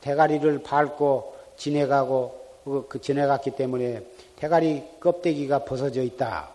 대가리를 0.01 0.61
밟고 0.61 1.35
지내가고 1.57 2.39
그, 2.65 2.85
그 2.87 3.01
지내갔기 3.01 3.55
때문에 3.55 4.03
대가리 4.35 4.83
껍데기가 4.99 5.65
벗어져 5.65 6.03
있다. 6.03 6.49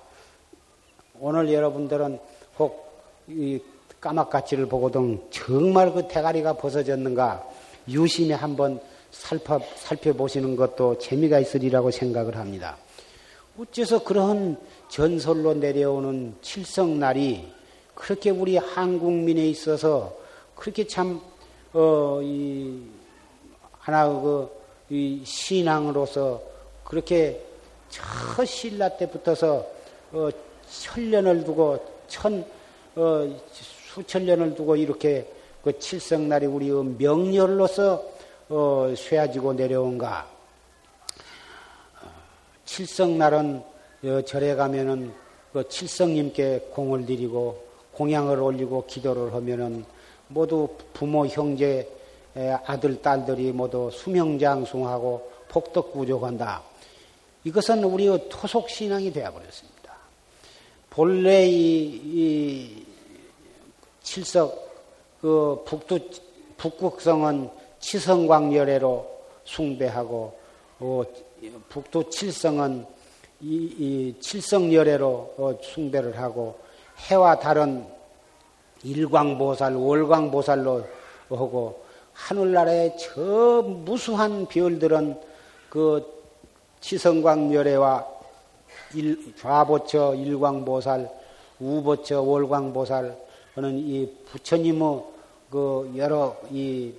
오늘 1.19 1.53
여러분들은 1.53 2.21
혹이 2.57 3.65
까막가치를 4.01 4.67
보고도 4.67 5.27
정말 5.31 5.93
그 5.93 6.07
대가리가 6.07 6.53
벗어졌는가 6.53 7.45
유심히 7.89 8.31
한번 8.31 8.81
살펴, 9.11 9.61
살펴보시는 9.77 10.57
것도 10.57 10.99
재미가 10.99 11.39
있으리라고 11.41 11.91
생각을 11.91 12.37
합니다. 12.37 12.77
어째서 13.59 14.05
그런 14.05 14.59
전설로 14.89 15.55
내려오는 15.55 16.35
칠성날이 16.43 17.49
그렇게 17.95 18.31
우리 18.31 18.57
한국민에 18.57 19.47
있어서 19.49 20.15
그렇게 20.55 20.87
참, 20.87 21.21
어, 21.73 22.21
이, 22.23 22.83
하나, 23.79 24.09
그, 24.09 24.51
이 24.91 25.23
신앙으로서 25.25 26.41
그렇게 26.85 27.43
첫 27.89 28.45
신라 28.45 28.91
때부터서 28.91 29.67
어, 30.13 30.29
천년을 30.69 31.45
두고 31.45 31.79
천 32.09 32.45
어, 32.95 33.37
수천 33.53 34.27
년을 34.27 34.55
두고 34.55 34.77
이렇게 34.77 35.31
그 35.63 35.79
칠성날이 35.79 36.47
우리의 36.47 36.85
명렬로서 36.99 38.16
어, 38.49 38.95
쇠아지고 38.97 39.55
내려온가. 39.55 40.29
칠성날은 42.65 43.63
어, 44.05 44.23
절에 44.23 44.55
가면은 44.55 45.13
그 45.53 45.69
칠성님께 45.69 46.71
공을 46.73 47.07
드리고 47.07 47.67
공양을 47.93 48.41
올리고 48.41 48.87
기도를 48.87 49.35
하면은 49.35 49.85
모두 50.29 50.69
부모 50.93 51.27
형제 51.27 51.91
아들 52.67 53.01
딸들이 53.01 53.51
모두 53.53 53.91
수명장숭하고 53.91 55.33
폭덕구족한다. 55.49 56.63
이것은 57.45 57.83
우리의 57.83 58.29
토속 58.29 58.69
신앙이 58.69 59.13
되어버렸습니다. 59.13 59.95
본래 60.91 61.47
이, 61.47 62.01
이 62.05 62.87
칠석 64.03 64.67
그 65.23 65.63
북두 65.65 65.99
북극성은 66.59 67.66
치성광열애로 67.87 69.07
숭배하고 69.45 70.37
어, 70.81 71.03
북두 71.69 72.11
칠성은 72.11 72.85
이, 73.41 73.55
이 73.79 74.21
칠성열애로 74.21 75.07
어, 75.39 75.59
숭배를 75.63 76.19
하고 76.19 76.59
해와 77.09 77.39
달은 77.39 77.87
일광보살, 78.83 79.77
월광보살로 79.77 80.85
하고 81.29 81.85
하늘나라의 82.13 82.97
저 82.99 83.63
무수한 83.63 84.47
별들은 84.47 85.21
그 85.69 86.13
치성광열애와 86.81 88.05
일, 88.95 89.33
좌보처 89.37 90.17
일광보살, 90.17 91.09
우보처 91.61 92.21
월광보살 92.21 93.17
하는 93.55 93.79
이 93.79 94.13
부처님의 94.27 95.05
그 95.51 95.93
여러 95.97 96.37
이, 96.51 96.93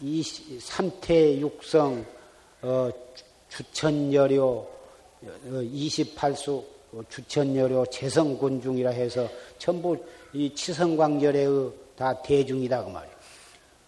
이 0.00 0.22
삼태 0.60 1.38
육성 1.38 2.04
어, 2.62 2.90
주천여료 3.48 4.66
28수 5.44 6.64
어, 6.92 7.02
주천여료 7.08 7.86
재성군중이라 7.86 8.90
해서 8.90 9.28
전부 9.58 9.96
이 10.32 10.54
치성광열의 10.54 11.72
다 11.96 12.20
대중이다 12.22 12.84
그 12.84 12.90
말이에요. 12.90 13.14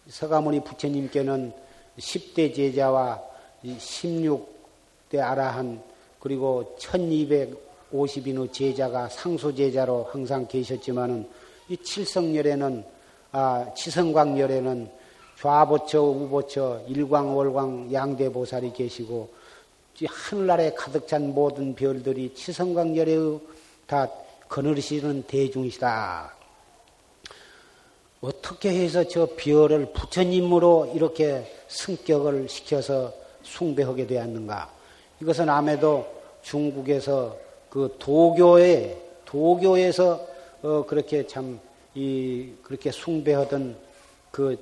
서가모니 0.08 0.62
부처님께는 0.64 1.52
10대 1.98 2.54
제자와 2.54 3.20
16대 3.64 5.18
아라한 5.20 5.82
그리고 6.20 6.76
1250인의 6.78 8.52
제자가 8.52 9.08
상수 9.08 9.54
제자로 9.54 10.04
항상 10.10 10.46
계셨지만은 10.46 11.28
이 11.68 11.76
칠성열에는 11.76 12.84
아 13.32 13.72
치성광열에는 13.74 14.90
좌보처 15.38 16.02
우보처 16.02 16.82
일광 16.88 17.36
월광 17.36 17.92
양대보살이 17.92 18.72
계시고 18.72 19.30
하늘나라에 20.04 20.72
가득 20.74 21.06
찬 21.06 21.34
모든 21.34 21.74
별들이 21.74 22.34
치성광열에 22.34 23.38
다 23.86 24.08
거느리시는 24.48 25.24
대중이시다. 25.24 26.34
어떻게 28.20 28.70
해서 28.70 29.04
저 29.04 29.28
별을 29.36 29.92
부처님으로 29.92 30.92
이렇게 30.94 31.50
승격을 31.68 32.48
시켜서 32.48 33.12
숭배하게 33.42 34.06
되었는가? 34.06 34.70
이것은 35.20 35.48
아무래도 35.48 36.06
중국에서 36.42 37.36
그 37.70 37.94
도교에 37.98 38.96
도교에서 39.24 40.26
어 40.62 40.84
그렇게 40.86 41.26
참 41.26 41.60
이 41.96 42.52
그렇게 42.62 42.90
숭배하던 42.90 43.74
그, 44.30 44.52
이, 44.52 44.58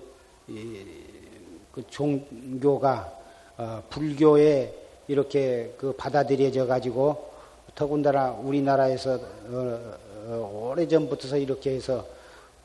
그 0.46 1.82
종교가 1.88 3.12
어 3.56 3.82
불교에 3.88 4.74
이렇게 5.08 5.74
그 5.78 5.92
받아들여져 5.92 6.66
가지고 6.66 7.30
더군다나 7.74 8.30
우리나라에서 8.32 9.14
어, 9.14 9.96
어, 10.26 10.70
오래 10.72 10.86
전부터 10.86 11.36
이렇게 11.36 11.74
해서 11.74 12.06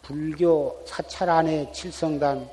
불교 0.01 0.81
사찰 0.85 1.29
안에 1.29 1.71
칠성단들을 1.71 2.49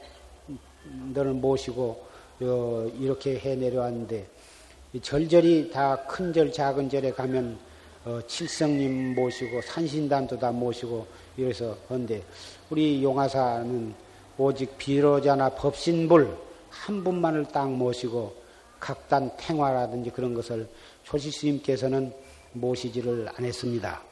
모시고 1.35 2.05
어, 2.41 2.91
이렇게 2.99 3.39
해 3.39 3.55
내려왔는데 3.57 4.27
절절히 5.03 5.71
다 5.71 6.07
큰 6.09 6.33
절 6.33 6.51
작은 6.53 6.89
절에 6.89 7.11
가면 7.13 7.59
어, 8.05 8.21
칠성님 8.27 9.15
모시고 9.15 9.61
산신단도 9.63 10.39
다 10.39 10.51
모시고 10.51 11.07
이래서 11.37 11.77
한데 11.89 12.23
우리 12.71 13.03
용화사는 13.03 14.06
오직 14.39 14.77
비로자나 14.77 15.51
법신불 15.51 16.37
한 16.69 17.05
분만을 17.05 17.47
딱 17.47 17.71
모시고 17.71 18.35
각단 18.79 19.31
탱화라든지 19.37 20.11
그런 20.11 20.35
것을 20.35 20.69
조실스님께서는 21.05 22.13
모시지를 22.53 23.29
안 23.35 23.45
했습니다. 23.45 24.03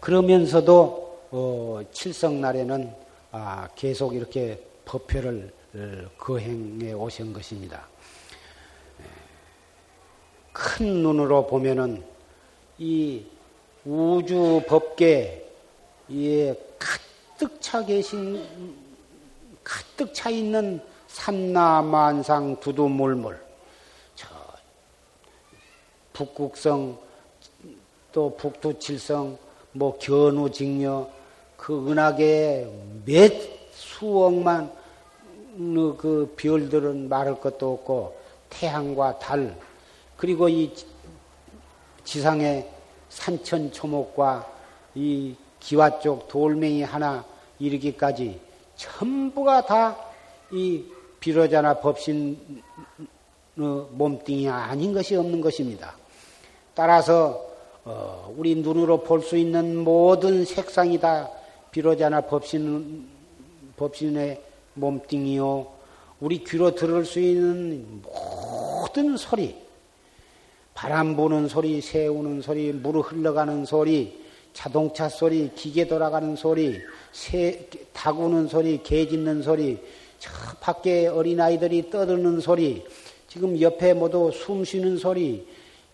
그러면서도 0.00 1.20
어, 1.30 1.80
칠성날에는 1.92 2.94
아, 3.32 3.68
계속 3.74 4.14
이렇게 4.14 4.62
법회를 4.84 5.52
어, 5.74 6.10
거행해 6.18 6.92
오신 6.92 7.32
것입니다. 7.32 7.86
큰 10.52 10.86
눈으로 11.02 11.46
보면은 11.46 12.04
이 12.78 13.24
우주 13.84 14.62
법계에 14.68 15.42
가득 17.34 17.60
차 17.60 17.84
계신 17.84 18.44
가득 19.64 20.14
차 20.14 20.30
있는 20.30 20.80
삼라만상 21.08 22.60
두두물물 22.60 23.40
저 24.14 24.28
북극성 26.12 26.96
또 28.12 28.36
북두칠성 28.36 29.36
뭐 29.72 29.98
견우직녀 29.98 31.08
그 31.56 31.90
은하계에 31.90 32.70
몇 33.04 33.32
수억만 33.72 34.70
그 35.98 36.32
별들은 36.36 37.08
말할 37.08 37.40
것도 37.40 37.72
없고 37.74 38.16
태양과 38.50 39.18
달 39.18 39.58
그리고 40.16 40.48
이 40.48 40.72
지상의 42.04 42.70
산천 43.08 43.72
초목과 43.72 44.48
이 44.94 45.34
기와 45.64 45.98
쪽 45.98 46.28
돌멩이 46.28 46.82
하나 46.82 47.24
이르기까지 47.58 48.40
전부가 48.76 49.66
다 49.66 50.14
이 50.54 50.84
비로자나 51.18 51.80
법신 51.80 52.62
몸뚱이 53.56 54.48
아닌 54.48 54.92
것이 54.92 55.16
없는 55.16 55.40
것입니다. 55.40 55.96
따라서 56.74 57.44
어, 57.84 58.32
우리 58.36 58.54
눈으로 58.54 59.02
볼 59.02 59.20
수 59.20 59.36
있는 59.36 59.76
모든 59.78 60.44
색상이 60.44 60.98
다 61.00 61.28
비로자나 61.70 62.22
법신, 62.22 63.06
법신의 63.76 64.40
몸뚱이요. 64.74 65.66
우리 66.20 66.44
귀로 66.44 66.74
들을 66.74 67.04
수 67.04 67.20
있는 67.20 68.02
모든 68.02 69.16
소리, 69.16 69.56
바람 70.72 71.16
부는 71.16 71.48
소리, 71.48 71.80
새 71.80 72.06
우는 72.06 72.42
소리, 72.42 72.72
물 72.72 73.00
흘러가는 73.00 73.64
소리, 73.64 74.23
자동차 74.54 75.08
소리, 75.08 75.50
기계 75.54 75.86
돌아가는 75.86 76.34
소리, 76.36 76.80
새, 77.12 77.68
닭 77.92 78.18
우는 78.18 78.48
소리, 78.48 78.82
개 78.82 79.06
짖는 79.06 79.42
소리, 79.42 79.78
저 80.18 80.30
밖에 80.60 81.08
어린아이들이 81.08 81.90
떠드는 81.90 82.40
소리, 82.40 82.82
지금 83.28 83.60
옆에 83.60 83.92
모두 83.92 84.30
숨 84.32 84.64
쉬는 84.64 84.96
소리, 84.96 85.46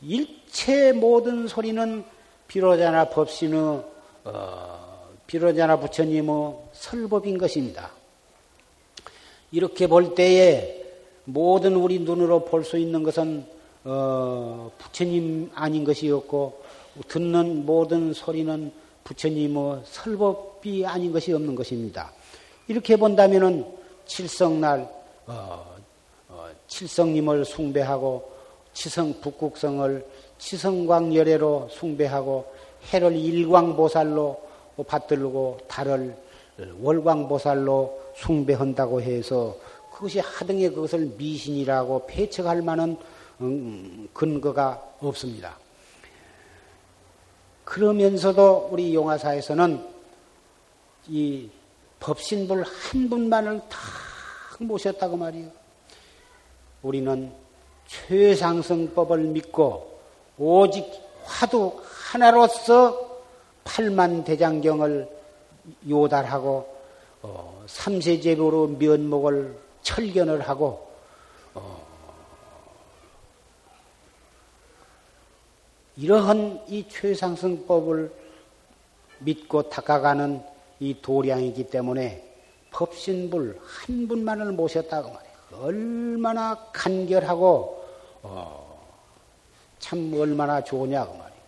일체 0.03 0.93
모든 0.93 1.49
소리는 1.49 2.05
비로자나 2.47 3.07
법신의 3.09 3.83
어, 4.25 5.09
비로자나 5.27 5.81
부처님의 5.81 6.55
설법인 6.73 7.39
것입니다. 7.39 7.91
이렇게 9.53 9.87
볼 9.87 10.15
때에 10.15 10.85
모든 11.25 11.77
우리 11.77 11.99
눈으로 11.99 12.45
볼 12.45 12.63
수 12.65 12.77
있는 12.79 13.03
것은 13.03 13.47
어, 13.85 14.71
부처님 14.79 15.51
아닌 15.55 15.85
것이었고 15.85 16.63
듣는 17.09 17.65
모든 17.67 18.13
소리는 18.13 18.73
부처님의 19.05 19.83
설법이 19.85 20.87
아닌 20.87 21.13
것이 21.13 21.33
없는 21.33 21.55
것입니다. 21.55 22.13
이렇게 22.69 22.97
본다면은 22.97 23.67
칠성날 24.07 24.89
어, 25.27 25.77
어, 26.29 26.49
칠성님을 26.69 27.45
숭배하고 27.45 28.31
치성 28.73 29.21
북국성을 29.21 30.07
치성광 30.39 31.15
열애로 31.15 31.69
숭배하고 31.71 32.47
해를 32.93 33.15
일광보살로 33.17 34.41
받들고 34.87 35.59
달을 35.69 36.17
월광보살로 36.81 38.01
숭배한다고 38.17 39.03
해서 39.03 39.57
그것이 39.93 40.19
하등에 40.21 40.71
그것을 40.71 41.13
미신이라고 41.17 42.07
배척할 42.07 42.63
만한 42.63 42.97
음, 43.41 44.09
근거가 44.13 44.83
없습니다. 45.01 45.59
그러면서도 47.71 48.71
우리 48.73 48.93
용화사에서는 48.93 49.81
이 51.07 51.49
법신불 52.01 52.65
한 52.65 53.09
분만을 53.09 53.61
다 53.69 53.79
모셨다고 54.59 55.17
말이요. 55.17 55.47
우리는 56.83 57.31
최상승법을 57.87 59.19
믿고 59.19 60.01
오직 60.37 60.85
화두 61.23 61.81
하나로서 61.85 63.21
팔만 63.63 64.25
대장경을 64.25 65.09
요달하고 65.89 66.77
어, 67.23 67.65
삼세제로로 67.69 68.67
면목을 68.81 69.57
철견을 69.83 70.41
하고 70.41 70.90
이러한 76.01 76.63
이 76.69 76.85
최상승법을 76.89 78.11
믿고 79.19 79.69
닦아가는 79.69 80.43
이 80.81 80.97
도량이기 81.03 81.65
때문에 81.65 82.27
법신불 82.71 83.59
한 83.63 84.09
분만을 84.09 84.53
모셨다고 84.53 85.11
말해요. 85.11 85.31
얼마나 85.63 86.55
간결하고 86.73 87.85
어, 88.23 88.81
참 89.79 90.13
얼마나 90.15 90.63
좋으냐 90.65 91.05
그 91.05 91.11
말이에요. 91.11 91.41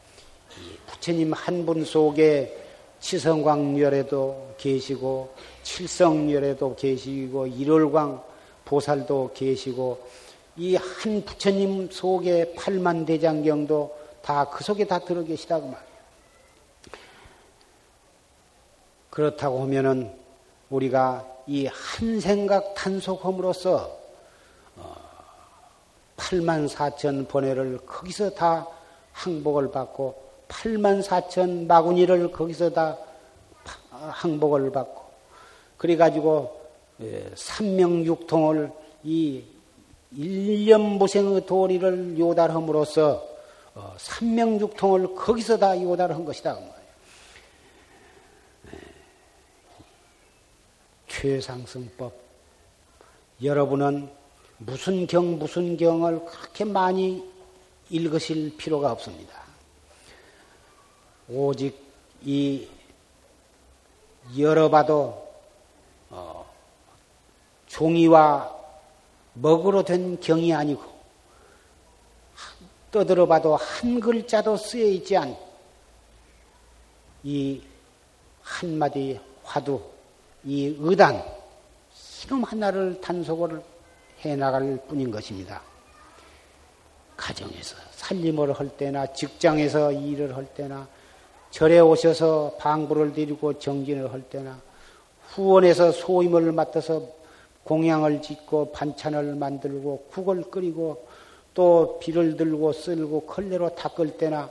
부처님 0.86 1.32
한 1.32 1.64
분 1.64 1.84
속에 1.84 2.59
치성광열에도 3.00 4.55
계시고 4.59 5.34
칠성열에도 5.62 6.76
계시고 6.76 7.46
일월광 7.46 8.22
보살도 8.66 9.30
계시고 9.34 10.07
이 10.59 10.76
한 10.76 11.24
부처님 11.24 11.88
속에 11.90 12.53
팔만대장경도 12.55 14.01
다 14.22 14.48
그 14.50 14.62
속에 14.64 14.86
다 14.86 14.98
들어 15.00 15.22
계시다고 15.22 15.66
말이에요. 15.66 15.92
그렇다고 19.10 19.60
하면은 19.62 20.12
우리가 20.70 21.26
이 21.46 21.66
한 21.66 22.20
생각 22.20 22.74
탄속함으로써 22.74 23.98
8만 26.16 26.68
4천 26.68 27.26
번뇌를 27.28 27.78
거기서 27.84 28.30
다 28.30 28.66
항복을 29.12 29.72
받고 29.72 30.14
8만 30.48 31.02
4천 31.02 31.66
마구니를 31.66 32.30
거기서 32.30 32.70
다 32.70 32.96
항복을 33.90 34.70
받고 34.70 35.02
그래가지고 35.78 36.60
예, 37.00 37.28
삼명육통을 37.34 38.70
이 39.02 39.42
일념 40.12 40.82
무생의 40.98 41.46
도리를 41.46 42.18
요달함으로써 42.18 43.31
어, 43.74 43.94
삼명육통을 43.98 45.14
거기서 45.14 45.58
다 45.58 45.80
요달한 45.80 46.24
것이다. 46.24 46.58
예. 48.66 48.78
최상승법 51.08 52.12
여러분은 53.42 54.10
무슨 54.58 55.06
경 55.06 55.38
무슨 55.38 55.76
경을 55.76 56.24
그렇게 56.24 56.64
많이 56.64 57.26
읽으실 57.88 58.56
필요가 58.56 58.92
없습니다. 58.92 59.40
오직 61.28 61.78
이 62.22 62.68
열어봐도 64.36 65.28
어, 66.10 66.46
종이와 67.66 68.54
먹으로 69.34 69.82
된 69.82 70.20
경이 70.20 70.52
아니고 70.52 70.91
떠들어봐도 72.93 73.57
한 73.57 73.99
글자도 73.99 74.57
쓰여 74.57 74.84
있지 74.86 75.16
않 75.16 75.53
이 77.24 77.62
한마디 78.43 79.18
화두, 79.45 79.80
이 80.45 80.76
의단, 80.78 81.22
이름 82.24 82.43
하나를 82.43 83.01
단속을 83.01 83.62
해 84.24 84.36
나갈 84.36 84.78
뿐인 84.88 85.11
것입니다. 85.11 85.62
가정에서 87.16 87.76
살림을 87.93 88.53
할 88.53 88.68
때나 88.76 89.07
직장에서 89.12 89.93
일을 89.93 90.34
할 90.34 90.45
때나 90.47 90.88
절에 91.51 91.78
오셔서 91.78 92.57
방부를 92.59 93.12
드리고 93.12 93.59
정진을 93.61 94.12
할 94.12 94.22
때나 94.22 94.61
후원에서 95.28 95.93
소임을 95.93 96.51
맡아서 96.53 97.07
공양을 97.62 98.20
짓고 98.22 98.72
반찬을 98.72 99.36
만들고 99.36 100.09
국을 100.11 100.43
끓이고 100.51 101.07
또 101.55 101.98
비를 102.00 102.36
들고 102.36 102.72
쓸고 102.72 103.26
걸레로 103.26 103.74
닦을 103.74 104.16
때나 104.16 104.50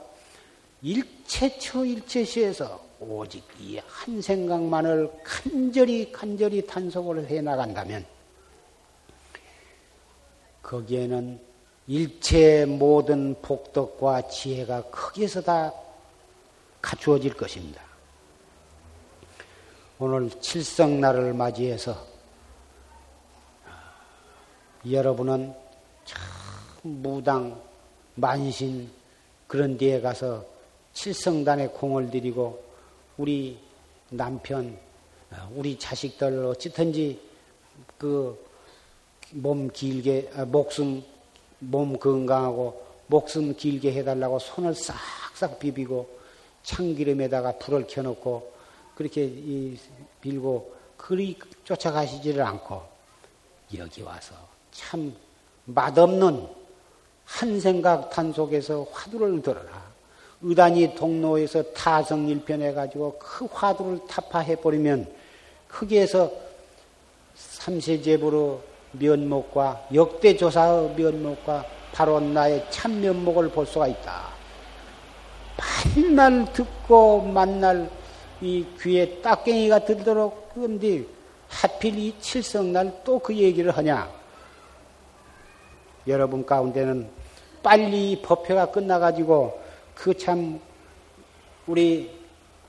일체처 0.82 1.84
일체시에서 1.84 2.80
오직 3.00 3.42
이 3.60 3.80
한 3.86 4.20
생각만을 4.20 5.10
간절히 5.24 6.10
간절히 6.12 6.66
단속을 6.66 7.26
해 7.26 7.40
나간다면 7.40 8.04
거기에는 10.62 11.40
일체 11.86 12.64
모든 12.64 13.34
복덕과 13.42 14.28
지혜가 14.28 14.82
거기에서 14.90 15.40
다 15.40 15.72
갖추어질 16.80 17.34
것입니다. 17.34 17.80
오늘 19.98 20.30
칠성날을 20.40 21.32
맞이해서 21.34 21.96
여러분은 24.90 25.54
참 26.04 26.41
무당, 26.82 27.60
만신 28.14 28.90
그런 29.46 29.78
데에 29.78 30.00
가서 30.00 30.44
칠성단에 30.92 31.68
공을 31.68 32.10
들이고 32.10 32.62
우리 33.16 33.58
남편, 34.10 34.76
우리 35.54 35.78
자식들 35.78 36.44
어찌든지 36.44 37.20
그 37.98 38.52
몸 39.32 39.70
길게 39.70 40.30
아, 40.36 40.44
목숨 40.44 41.02
몸 41.58 41.98
건강하고 41.98 42.82
목숨 43.06 43.54
길게 43.56 43.92
해달라고 43.92 44.38
손을 44.38 44.74
싹싹 44.74 45.58
비비고 45.58 46.08
참기름에다가 46.62 47.58
불을 47.58 47.86
켜놓고 47.86 48.52
그렇게 48.94 49.32
빌고 50.20 50.74
그리 50.96 51.38
쫓아가시지를 51.64 52.42
않고 52.42 52.82
여기 53.76 54.02
와서 54.02 54.34
참 54.70 55.14
맛없는 55.64 56.46
한 57.24 57.60
생각 57.60 58.10
탄속에서 58.10 58.86
화두를 58.92 59.42
들어라. 59.42 59.92
의단이 60.42 60.94
동로에서 60.94 61.62
타성 61.72 62.28
일편해가지고 62.28 63.18
그 63.18 63.46
화두를 63.50 64.00
타파해버리면 64.08 65.06
거기에서 65.68 66.30
삼세제부로 67.34 68.60
면목과 68.92 69.86
역대조사의 69.94 70.94
면목과 70.96 71.64
바로 71.92 72.20
나의 72.20 72.66
참면목을 72.70 73.50
볼 73.50 73.66
수가 73.66 73.86
있다. 73.88 74.32
만날 75.94 76.52
듣고 76.52 77.22
만날 77.22 77.90
이 78.40 78.66
귀에 78.80 79.20
딱갱이가 79.20 79.84
들도록 79.84 80.50
그런데 80.54 81.04
하필 81.48 81.98
이 81.98 82.14
칠성날 82.20 83.02
또 83.04 83.18
그 83.18 83.34
얘기를 83.34 83.70
하냐? 83.70 84.21
여러분 86.06 86.44
가운데는 86.44 87.08
빨리 87.62 88.20
법회가 88.22 88.72
끝나가지고 88.72 89.60
그 89.94 90.14
참 90.14 90.60
우리 91.66 92.10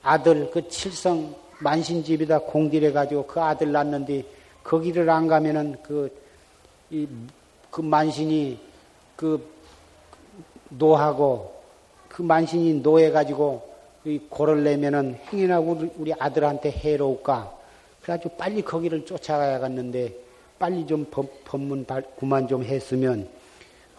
아들 0.02 0.50
그 0.50 0.68
칠성 0.68 1.34
만신집이다 1.60 2.40
공딜해 2.40 2.92
가지고 2.92 3.26
그 3.26 3.40
아들 3.40 3.72
낳는데 3.72 4.24
거기를 4.62 5.08
안 5.10 5.26
가면은 5.26 5.76
그, 5.82 6.10
이, 6.90 7.06
그 7.70 7.80
만신이 7.80 8.58
그 9.16 9.46
노하고 10.68 11.54
그 12.08 12.22
만신이 12.22 12.82
노해 12.82 13.10
가지고 13.10 13.74
고를 14.28 14.62
내면은 14.64 15.18
행여나 15.32 15.60
우리, 15.60 15.90
우리 15.96 16.12
아들한테 16.18 16.70
해로울까? 16.70 17.52
그래가지고 18.02 18.36
빨리 18.36 18.62
거기를 18.62 19.04
쫓아가야겠는데 19.04 20.23
빨리 20.58 20.86
좀 20.86 21.04
법, 21.10 21.44
법문 21.44 21.86
구만 22.16 22.46
좀 22.48 22.62
했으면 22.64 23.28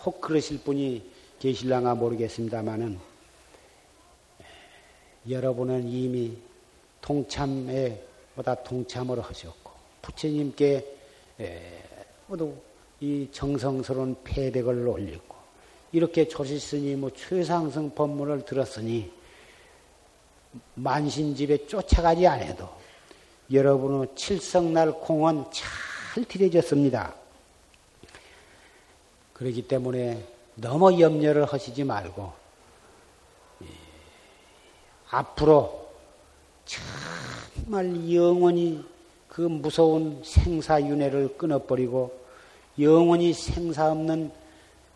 혹 0.04 0.22
그러실 0.22 0.60
분이 0.60 1.04
계실랑가 1.40 1.96
모르겠습니다만은 1.96 3.00
여러분은 5.30 5.88
이미 5.88 6.38
동참에 7.02 8.02
보다 8.36 8.56
동참을 8.56 9.22
하셨고 9.22 9.72
부처님께 10.02 10.86
모두 12.28 12.54
이 13.00 13.28
정성스러운 13.32 14.16
패백을 14.24 14.88
올리고 14.88 15.36
이렇게 15.92 16.28
조실스님 16.28 17.02
뭐 17.02 17.12
최상승 17.12 17.94
법문을 17.94 18.46
들었으니 18.46 19.12
만신집에 20.76 21.68
쫓아가지 21.68 22.26
않아도 22.28 22.70
여러분의 23.52 24.08
칠성날 24.16 24.94
공은 24.94 25.46
잘 26.16 26.24
들여졌습니다. 26.24 27.14
그렇기 29.34 29.68
때문에 29.68 30.26
너무 30.56 30.98
염려를 30.98 31.44
하시지 31.44 31.84
말고 31.84 32.32
앞으로 35.10 35.90
정말 36.64 38.14
영원히 38.14 38.82
그 39.28 39.42
무서운 39.42 40.22
생사윤회를 40.24 41.38
끊어버리고 41.38 42.18
영원히 42.80 43.34
생사 43.34 43.92
없는 43.92 44.32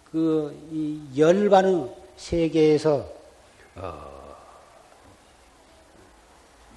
그 0.09 1.05
열반의 1.17 1.93
세계에서 2.15 3.05
어 3.75 4.35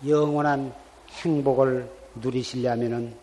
영원한 0.05 0.75
행복을 1.23 1.89
누리시려면은 2.17 3.22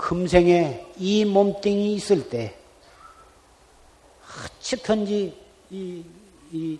금생에 0.00 0.86
이 0.96 1.26
몸뚱이 1.26 1.94
있을 1.94 2.28
때 2.30 2.56
어찌든지 4.58 5.38
이, 5.70 6.04
이 6.50 6.78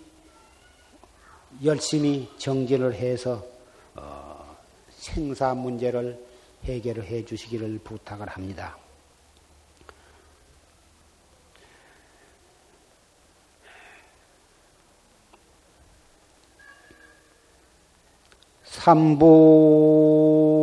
열심히 1.63 2.27
정진을 2.39 2.95
해서 2.95 3.45
어, 3.93 4.57
생사 4.89 5.53
문제를 5.53 6.19
해결을 6.63 7.05
해 7.05 7.23
주시기를 7.23 7.79
부탁을 7.83 8.27
합니다. 8.27 8.75
삼보 18.63 20.60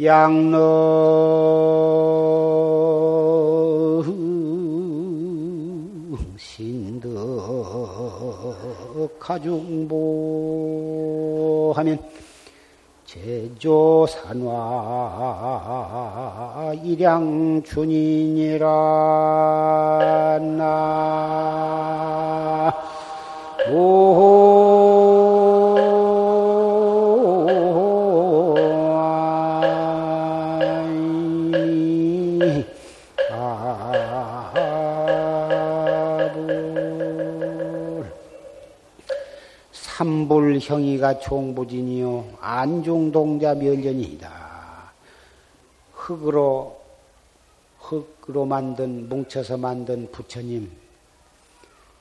양능 0.07 0.57
신득 6.38 7.11
가중보 9.18 9.94
하면 11.76 11.98
제조산화 13.04 14.46
일양춘이니라. 16.84 18.66
나 20.57 22.72
삼불 40.26 40.58
형이가 40.58 41.20
총부진이요 41.20 42.38
안중동자 42.40 43.54
면전이다. 43.54 44.92
흙으로 45.92 46.80
흙으로 47.78 48.44
만든 48.44 49.08
뭉쳐서 49.08 49.56
만든 49.56 50.10
부처님, 50.10 50.68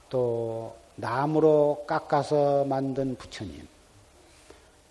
또 0.10 0.76
나무로 0.96 1.84
깎아서 1.86 2.66
만든 2.66 3.16
부처님, 3.16 3.68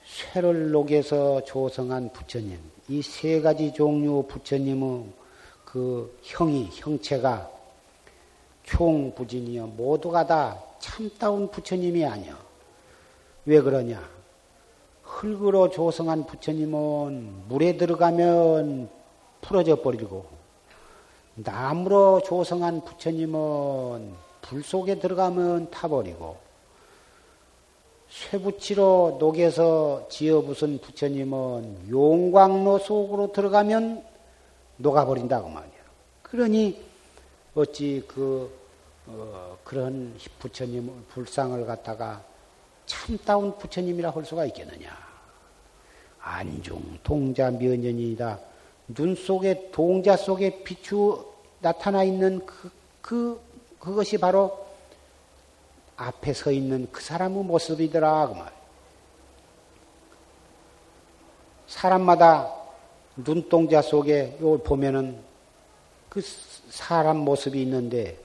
쇠를 0.07 0.71
녹여서 0.71 1.43
조성한 1.45 2.13
부처님, 2.13 2.57
이 2.89 3.03
세 3.03 3.41
가지 3.41 3.73
종류 3.73 4.25
부처님의 4.29 5.07
그 5.65 6.17
형이 6.23 6.69
형체가 6.73 7.51
총부진이요 8.63 9.67
모두가 9.67 10.25
다 10.25 10.57
참다운 10.79 11.51
부처님이 11.51 12.05
아니요. 12.05 12.44
왜 13.47 13.61
그러냐? 13.61 14.03
흙으로 15.03 15.71
조성한 15.71 16.27
부처님은 16.27 17.49
물에 17.49 17.77
들어가면 17.77 18.89
풀어져 19.41 19.83
버리고, 19.83 20.27
나무로 21.35 22.23
조성한 22.23 22.85
부처님은 22.85 24.13
불 24.41 24.63
속에 24.63 24.99
들어가면 24.99 25.71
타버리고, 25.71 26.45
쇠붙이로 28.09 29.17
녹여서 29.19 30.07
지어 30.09 30.41
부순 30.43 30.79
부처님은 30.79 31.91
용광로 31.91 32.79
속으로 32.79 33.33
들어가면 33.33 34.05
녹아버린다고 34.77 35.49
말이야. 35.49 35.73
그러니 36.23 36.81
어찌 37.55 38.05
그 38.07 38.51
어, 39.07 39.59
그런 39.65 40.15
부처님 40.39 40.91
불상을 41.09 41.67
갖다가 41.67 42.25
참다운 42.87 43.57
부처님이라 43.59 44.11
할 44.11 44.25
수가 44.25 44.45
있겠느냐. 44.47 44.91
안중 46.21 46.99
동자 47.03 47.51
면연이다. 47.51 48.39
눈 48.89 49.15
속에 49.15 49.71
동자 49.71 50.17
속에 50.17 50.63
비추 50.63 51.25
나타나 51.61 52.03
있는 52.03 52.45
그, 52.45 52.71
그 53.01 53.41
그것이 53.79 54.19
바로 54.19 54.67
앞에 55.97 56.33
서 56.33 56.51
있는 56.51 56.89
그 56.91 57.03
사람의 57.03 57.45
모습이더라 57.45 58.29
그 58.29 58.35
말. 58.35 58.53
사람마다 61.67 62.53
눈동자 63.17 63.83
속에 63.83 64.39
요 64.41 64.59
보면은 64.59 65.19
그 66.09 66.21
사람 66.71 67.19
모습이 67.19 67.61
있는데 67.63 68.19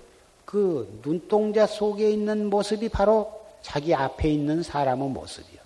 그 0.45 0.99
눈동자 1.03 1.68
속에 1.68 2.10
있는 2.10 2.49
모습이 2.49 2.89
바로 2.89 3.39
자기 3.62 3.93
앞에 3.93 4.30
있는 4.30 4.64
사람의 4.64 5.10
모습이요. 5.10 5.60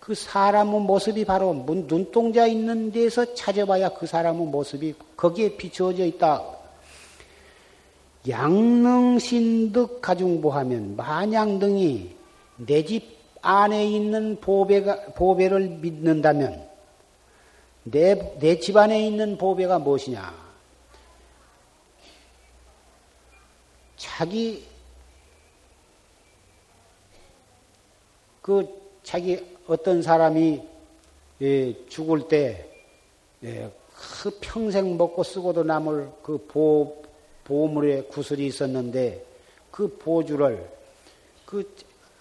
그 0.00 0.14
사람의 0.14 0.80
모습이 0.80 1.24
바로 1.24 1.52
눈동자 1.86 2.46
있는 2.46 2.92
데서 2.92 3.34
찾아봐야 3.34 3.90
그 3.90 4.06
사람의 4.06 4.46
모습이 4.46 4.94
거기에 5.16 5.56
비추어져 5.56 6.04
있다. 6.04 6.42
양능신득 8.28 10.00
가중보하면 10.00 10.96
만양등이 10.96 12.16
내 12.56 12.82
집 12.84 13.16
안에 13.42 13.86
있는 13.86 14.40
보배가, 14.40 15.12
보배를 15.14 15.68
믿는다면 15.68 16.68
내, 17.84 18.14
내 18.40 18.58
집 18.58 18.76
안에 18.76 19.06
있는 19.06 19.38
보배가 19.38 19.78
무엇이냐? 19.78 20.34
자기 23.96 24.66
그 28.46 28.64
자기 29.02 29.44
어떤 29.66 30.02
사람이 30.02 30.62
예, 31.42 31.86
죽을 31.88 32.28
때 32.28 32.70
예, 33.42 33.68
그 34.22 34.38
평생 34.40 34.96
먹고 34.96 35.24
쓰고도 35.24 35.64
남을 35.64 36.10
그 36.22 36.38
보, 36.46 37.02
보물의 37.42 38.06
구슬이 38.06 38.46
있었는데 38.46 39.26
그 39.72 39.98
보주를 39.98 40.64
그 41.44 41.74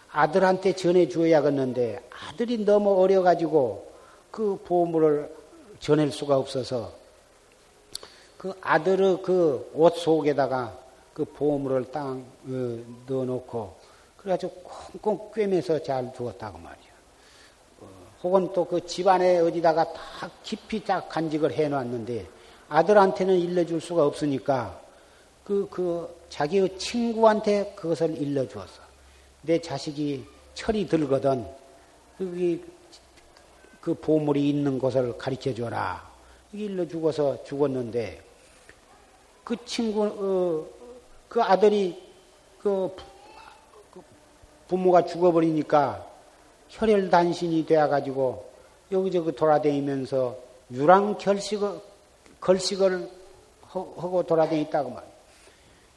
아들한테 0.09 0.73
전해 0.73 1.07
주어야겠는데 1.07 2.09
아들이 2.09 2.57
너무 2.65 2.99
어려가지고 2.99 3.91
그 4.31 4.59
보물을 4.65 5.31
전할 5.79 6.11
수가 6.11 6.37
없어서 6.37 6.91
그 8.35 8.51
아들의 8.61 9.21
그 9.21 9.69
옷 9.75 9.95
속에다가 9.95 10.75
그 11.13 11.23
보물을 11.23 11.91
땅 11.91 12.25
어, 12.47 12.79
넣어놓고 13.07 13.84
그래가지고 14.25 14.53
꽁꽁 15.01 15.31
꿰매서 15.31 15.83
잘 15.83 16.11
두었다고 16.11 16.57
말이야. 16.57 16.91
어, 17.81 17.87
혹은 18.23 18.51
또 18.53 18.65
그 18.65 18.83
집안에 18.83 19.37
어디다가 19.37 19.93
다 19.93 20.31
깊이 20.41 20.83
딱 20.83 21.07
간직을 21.07 21.53
해놨는데 21.53 22.27
아들한테는 22.67 23.37
일러줄 23.37 23.79
수가 23.79 24.03
없으니까 24.03 24.81
그, 25.43 25.67
그, 25.69 26.23
자기의 26.29 26.75
친구한테 26.79 27.73
그것을 27.75 28.19
일러주었어. 28.19 28.81
내 29.43 29.61
자식이 29.61 30.25
철이 30.55 30.87
들거든. 30.87 31.45
여기 32.19 32.65
그 33.79 33.93
보물이 33.93 34.49
있는 34.49 34.79
곳을 34.79 35.15
가르쳐 35.19 35.53
줘라. 35.53 36.03
일러주고서 36.51 37.43
죽었는데 37.43 38.23
그 39.43 39.55
친구, 39.65 40.03
어, 40.03 40.67
그 41.29 41.43
아들이 41.43 42.01
그, 42.57 42.91
그 42.95 43.14
부모가 44.67 45.05
죽어버리니까 45.05 46.05
혈혈단신이 46.69 47.65
되어가지고 47.65 48.45
여기저기 48.91 49.35
돌아다니면서 49.35 50.37
유랑 50.71 51.17
결식을, 51.17 51.79
걸식을 52.39 53.09
하고 53.67 54.23
돌아다녔다고 54.23 54.89
말이야. 54.89 55.11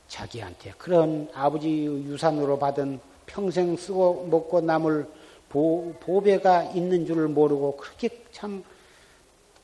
자기한테 0.09 0.73
그런 0.79 1.29
아버지 1.35 1.85
유산으로 1.85 2.59
받은 2.59 3.01
평생 3.27 3.77
쓰고 3.77 4.27
먹고 4.31 4.61
남을 4.61 5.07
보, 5.49 5.95
보배가 6.01 6.65
있는 6.75 7.07
줄을 7.07 7.29
모르고 7.29 7.77
그렇게 7.77 8.09
참 8.33 8.65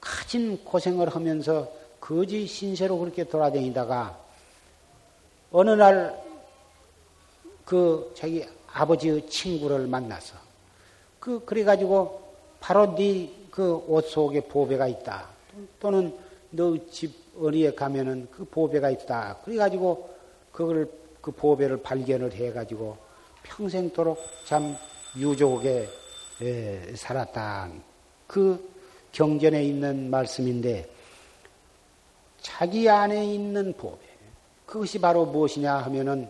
가진 0.00 0.62
고생을 0.64 1.09
하면서 1.09 1.70
거지 2.00 2.46
신세로 2.46 2.98
그렇게 2.98 3.24
돌아다니다가 3.24 4.18
어느 5.50 5.70
날 5.70 6.24
그 7.64 8.12
자기 8.14 8.44
아버지의 8.75 9.27
친구를 9.29 9.87
만나서 9.87 10.37
그 11.20 11.45
그래 11.45 11.64
가지고 11.64 12.22
바로 12.61 12.95
네 12.95 13.31
그 13.55 13.85
옷 13.89 14.09
속에 14.09 14.41
보배가 14.41 14.89
있다 14.89 15.29
또는 15.79 16.12
너 16.51 16.77
집 16.91 17.25
어디에 17.39 17.75
가면은 17.75 18.29
그 18.31 18.45
보배가 18.45 18.91
있다. 18.91 19.39
그래 19.45 19.57
가지고 19.57 20.11
그걸 20.53 20.89
그 21.20 21.31
보배를 21.33 21.83
발견을 21.83 22.33
해 22.33 22.53
가지고 22.53 22.97
평생도록 23.43 24.18
참 24.45 24.77
유족에 25.16 25.89
살았다. 26.95 27.70
그 28.27 28.72
경전에 29.12 29.64
있는 29.64 30.11
말씀인데 30.11 30.89
자기 32.41 32.89
안에 32.89 33.25
있는 33.35 33.72
보배 33.72 34.03
그것이 34.66 35.01
바로 35.01 35.27
무엇이냐 35.27 35.75
하면은 35.77 36.29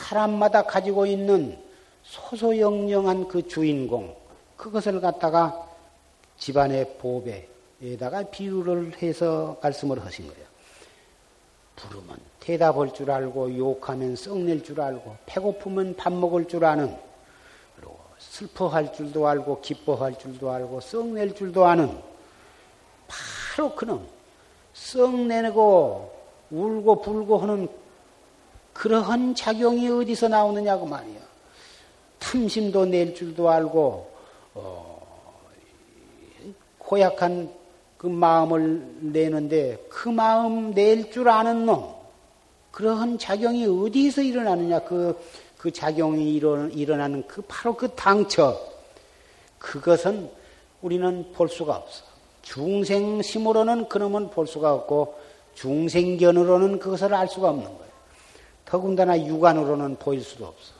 사람마다 0.00 0.62
가지고 0.62 1.06
있는 1.06 1.58
소소영령한 2.02 3.28
그 3.28 3.46
주인공 3.46 4.16
그것을 4.56 5.00
갖다가 5.00 5.68
집안의 6.38 6.98
보배에다가 6.98 8.24
비유를 8.30 9.02
해서 9.02 9.58
말씀을 9.62 10.04
하신 10.04 10.26
거예요. 10.26 10.50
부르면 11.76 12.18
대답할 12.40 12.92
줄 12.92 13.10
알고 13.10 13.56
욕하면 13.56 14.16
썩낼 14.16 14.62
줄 14.64 14.80
알고 14.80 15.16
배고프면 15.26 15.96
밥 15.96 16.12
먹을 16.12 16.46
줄 16.48 16.64
아는 16.64 16.94
그리고 17.76 17.98
슬퍼할 18.18 18.92
줄도 18.92 19.26
알고 19.26 19.60
기뻐할 19.60 20.18
줄도 20.18 20.50
알고 20.50 20.80
썩낼 20.80 21.34
줄도 21.34 21.64
아는 21.64 21.98
바로 23.06 23.74
그놈 23.74 24.06
썩내고 24.74 26.20
울고 26.50 27.02
불고 27.02 27.38
하는 27.38 27.68
그러한 28.80 29.34
작용이 29.34 29.90
어디서 29.90 30.28
나오느냐고 30.28 30.86
말이야. 30.86 31.20
탐심도 32.18 32.86
낼 32.86 33.14
줄도 33.14 33.50
알고 33.50 34.10
어, 34.54 35.02
고약한 36.78 37.50
그 37.98 38.06
마음을 38.06 38.82
내는데 39.00 39.84
그 39.90 40.08
마음 40.08 40.70
낼 40.70 41.10
줄 41.10 41.28
아는 41.28 41.66
놈 41.66 41.94
그러한 42.70 43.18
작용이 43.18 43.66
어디서 43.66 44.22
일어나느냐 44.22 44.78
그, 44.84 45.20
그 45.58 45.70
작용이 45.70 46.34
일어, 46.34 46.66
일어나는 46.68 47.26
그 47.26 47.42
바로 47.46 47.76
그 47.76 47.94
당처 47.94 48.58
그것은 49.58 50.30
우리는 50.80 51.32
볼 51.32 51.50
수가 51.50 51.76
없어 51.76 52.02
중생심으로는 52.40 53.90
그놈은 53.90 54.30
볼 54.30 54.46
수가 54.46 54.72
없고 54.72 55.18
중생견으로는 55.54 56.78
그것을 56.78 57.12
알 57.12 57.28
수가 57.28 57.50
없는 57.50 57.64
거예요 57.66 57.89
더군다나 58.70 59.18
육안으로는 59.18 59.96
보일 59.96 60.22
수도 60.22 60.46
없어 60.46 60.72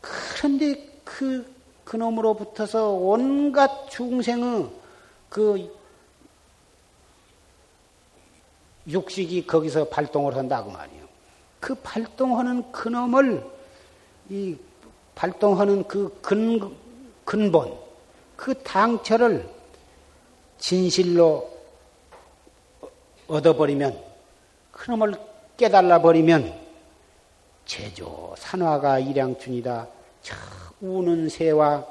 그런데 0.00 0.88
그, 1.04 1.54
그놈으로부터서 1.84 2.90
온갖 2.90 3.88
중생의 3.88 4.68
그 5.28 5.70
육식이 8.88 9.46
거기서 9.46 9.88
발동을 9.88 10.36
한다고 10.36 10.70
말이에요. 10.70 11.06
그 11.60 11.74
발동하는 11.76 12.70
그놈을, 12.70 13.44
이 14.28 14.56
발동하는 15.14 15.86
그 15.88 16.16
근, 16.20 16.76
근본, 17.24 17.76
그 18.36 18.54
당처를 18.62 19.48
진실로 20.58 21.50
얻어버리면, 23.26 23.98
그놈을 24.70 25.14
깨달아 25.56 26.02
버리면, 26.02 26.65
제조 27.66 28.34
산화가 28.38 29.00
일양춘이다. 29.00 29.88
저 30.22 30.34
우는 30.80 31.28
새와 31.28 31.84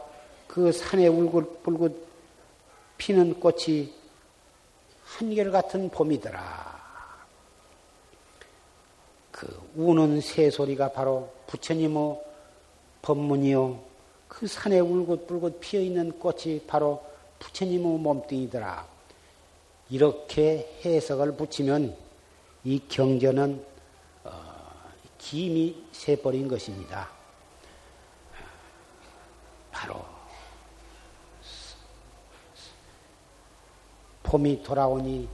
그 0.47 0.71
산에 0.71 1.07
울긋불긋 1.07 2.05
피는 2.97 3.39
꽃이 3.39 3.93
한결같은 5.03 5.89
봄이더라. 5.89 6.75
그 9.31 9.69
우는 9.75 10.21
새 10.21 10.49
소리가 10.49 10.93
바로 10.93 11.29
부처님의 11.47 12.21
법문이요. 13.01 13.79
그 14.29 14.47
산에 14.47 14.79
울긋불긋 14.79 15.59
피어 15.59 15.81
있는 15.81 16.17
꽃이 16.19 16.61
바로 16.65 17.03
부처님의 17.39 17.99
몸뚱이더라. 17.99 18.87
이렇게 19.89 20.79
해석을 20.85 21.35
붙이면 21.35 21.95
이 22.63 22.81
경전은 22.87 23.55
어, 23.57 23.74
김이 25.25 25.75
새버린 25.91 26.47
것입니다. 26.47 27.09
바로 29.71 30.05
봄이 34.21 34.61
돌아오니 34.61 35.27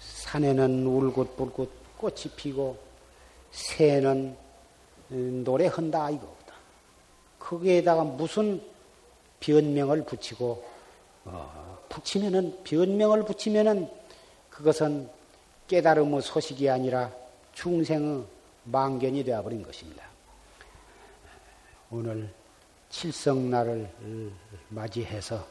산에는 0.00 0.86
울긋불긋 0.86 1.70
꽃이 1.98 2.22
피고 2.34 2.78
새는 3.50 4.34
노래한다 5.08 6.08
이거보다. 6.08 6.54
거기에다가 7.38 8.04
무슨 8.04 8.62
변명을 9.40 10.06
붙이고 10.06 10.64
어, 11.26 11.78
붙이면은 11.90 12.64
변명을 12.64 13.26
붙이면은 13.26 13.90
그것은 14.48 15.10
깨달음의 15.66 16.22
소식이 16.22 16.70
아니라 16.70 17.12
중생의 17.52 18.37
망견이 18.70 19.24
되어버린 19.24 19.62
것입니다. 19.62 20.04
오늘 21.90 22.28
칠성날을 22.90 23.90
맞이해서 24.68 25.46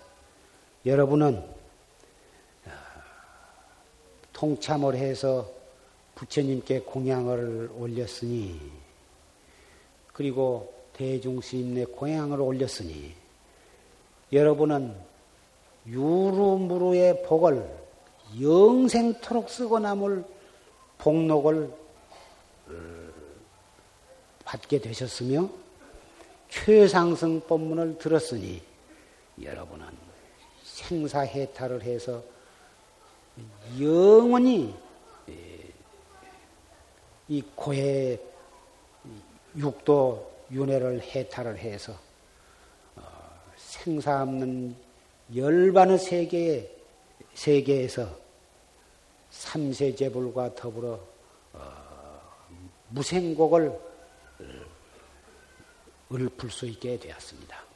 여러분은 0.86 1.38
어, 1.38 2.70
통참을 4.34 4.95
해서 4.95 5.49
부처님께 6.15 6.82
공양을 6.82 7.72
올렸으니 7.78 8.59
그리고 10.13 10.74
대중스님네 10.93 11.86
공양을 11.86 12.39
올렸으니 12.39 13.13
여러분은 14.32 14.95
유루무루의 15.88 17.24
복을 17.24 17.68
영생토록 18.39 19.49
쓰고 19.49 19.80
남을 19.80 20.24
복록을 20.97 21.72
어, 22.70 23.07
받게 24.48 24.80
되셨으며 24.80 25.50
최상승 26.50 27.41
법문을 27.41 27.98
들었으니 27.98 28.62
여러분은 29.41 29.86
생사해탈을 30.64 31.84
해서 31.84 32.24
영원히 33.78 34.74
이 37.28 37.43
고해 37.56 38.18
육도 39.58 40.32
윤회를 40.50 41.02
해탈을 41.02 41.58
해서 41.58 41.93
어, 42.95 43.02
생사 43.58 44.22
없는 44.22 44.74
열반의 45.36 46.00
세계에 46.00 46.72
세계에서 47.34 48.08
삼세 49.30 49.93
제불과 49.95 50.56
더불어 50.56 51.02
어, 51.52 52.22
무생곡을 52.89 53.86
읊을 56.11 56.49
수 56.49 56.65
있게 56.65 56.97
되었습니다. 56.99 57.66